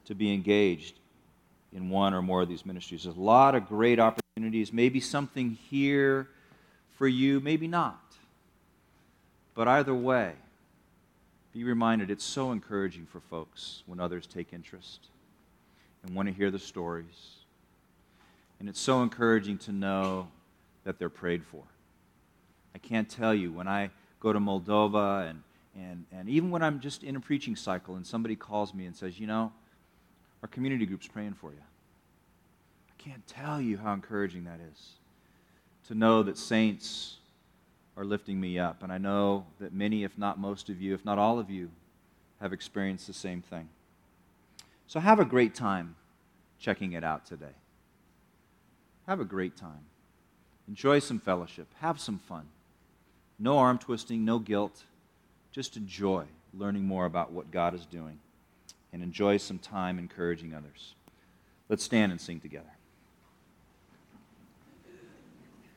to 0.07 0.15
be 0.15 0.35
engaged 0.35 0.95
in 1.73 1.89
one 1.89 2.13
or 2.13 2.21
more 2.21 2.43
of 2.43 2.49
these 2.49 2.67
ministries. 2.67 3.05
There's 3.05 3.17
a 3.17 3.21
lot 3.21 3.55
of 3.55 3.69
great 3.69 4.01
opportunities, 4.01 4.73
maybe 4.73 5.01
something 5.01 5.57
here 5.71 6.29
for 6.97 7.07
you, 7.07 7.41
maybe 7.41 7.69
not. 7.69 8.01
But 9.55 9.69
either 9.69 9.95
way, 9.95 10.33
be 11.53 11.65
reminded 11.65 12.11
it's 12.11 12.25
so 12.25 12.51
encouraging 12.51 13.07
for 13.07 13.21
folks 13.21 13.83
when 13.87 14.01
others 14.01 14.27
take 14.27 14.53
interest 14.53 15.09
and 16.03 16.15
want 16.15 16.29
to 16.29 16.35
hear 16.35 16.51
the 16.51 16.59
stories. 16.59 17.37
And 18.61 18.69
it's 18.69 18.81
so 18.81 19.03
encouraging 19.03 19.59
to 19.59 19.73
know 19.73 20.29
that 20.85 20.99
they're 20.99 21.09
prayed 21.09 21.45
for. 21.45 21.63
I 22.75 22.79
can't 22.79 23.09
tell 23.09 23.35
you 23.35 23.53
when 23.53 23.69
I 23.69 23.91
go 24.21 24.33
to 24.33 24.39
Moldova 24.39 25.29
and, 25.29 25.43
and, 25.77 26.05
and 26.13 26.29
even 26.29 26.51
when 26.51 26.63
I'm 26.63 26.81
just 26.81 27.03
in 27.03 27.17
a 27.17 27.21
preaching 27.21 27.57
cycle 27.57 27.97
and 27.97 28.07
somebody 28.07 28.37
calls 28.37 28.73
me 28.73 28.87
and 28.87 28.97
says, 28.97 29.19
you 29.19 29.27
know, 29.27 29.53
our 30.43 30.49
community 30.49 30.87
group's 30.87 31.07
praying 31.07 31.35
for 31.35 31.51
you. 31.51 31.63
I 32.89 33.03
can't 33.03 33.27
tell 33.27 33.61
you 33.61 33.79
how 33.79 33.93
encouraging 33.93 34.45
that 34.45 34.61
is 34.73 34.93
to 35.89 35.95
know 35.95 36.23
that 36.23 36.39
saints 36.39 37.17
are 37.97 38.05
lifting 38.05 38.41
me 38.41 38.59
up. 38.59 38.83
And 38.83 38.93
I 38.93 38.99
know 38.99 39.47
that 39.61 39.73
many, 39.73 40.05
if 40.05 40.17
not 40.17 40.39
most 40.39 40.69
of 40.69 40.81
you, 40.81 40.95
if 40.95 41.05
not 41.05 41.19
all 41.19 41.39
of 41.39 41.51
you, 41.51 41.71
have 42.41 42.53
experienced 42.53 43.07
the 43.07 43.13
same 43.13 43.43
thing. 43.43 43.69
So 44.87 45.01
have 45.01 45.21
a 45.21 45.25
great 45.25 45.55
time 45.55 45.97
checking 46.59 46.93
it 46.93 47.05
out 47.05 47.27
today. 47.27 47.55
Have 49.07 49.21
a 49.21 49.25
great 49.25 49.57
time. 49.57 49.87
Enjoy 50.69 50.99
some 50.99 51.19
fellowship. 51.19 51.67
Have 51.81 51.99
some 51.99 52.19
fun. 52.19 52.47
No 53.39 53.59
arm 53.59 53.79
twisting, 53.79 54.25
no 54.25 54.39
guilt. 54.39 54.85
Just 55.51 55.77
enjoy 55.77 56.25
learning 56.55 56.85
more 56.85 57.07
about 57.07 57.33
what 57.33 57.51
God 57.51 57.75
is 57.75 57.87
doing 57.87 58.19
and 58.93 59.03
enjoy 59.03 59.39
some 59.39 59.59
time 59.59 59.99
encouraging 59.99 60.55
others. 60.55 60.95
Let's 61.69 61.83
stand 61.83 62.13
and 62.13 62.21
sing 62.21 62.41
together. 62.41 62.71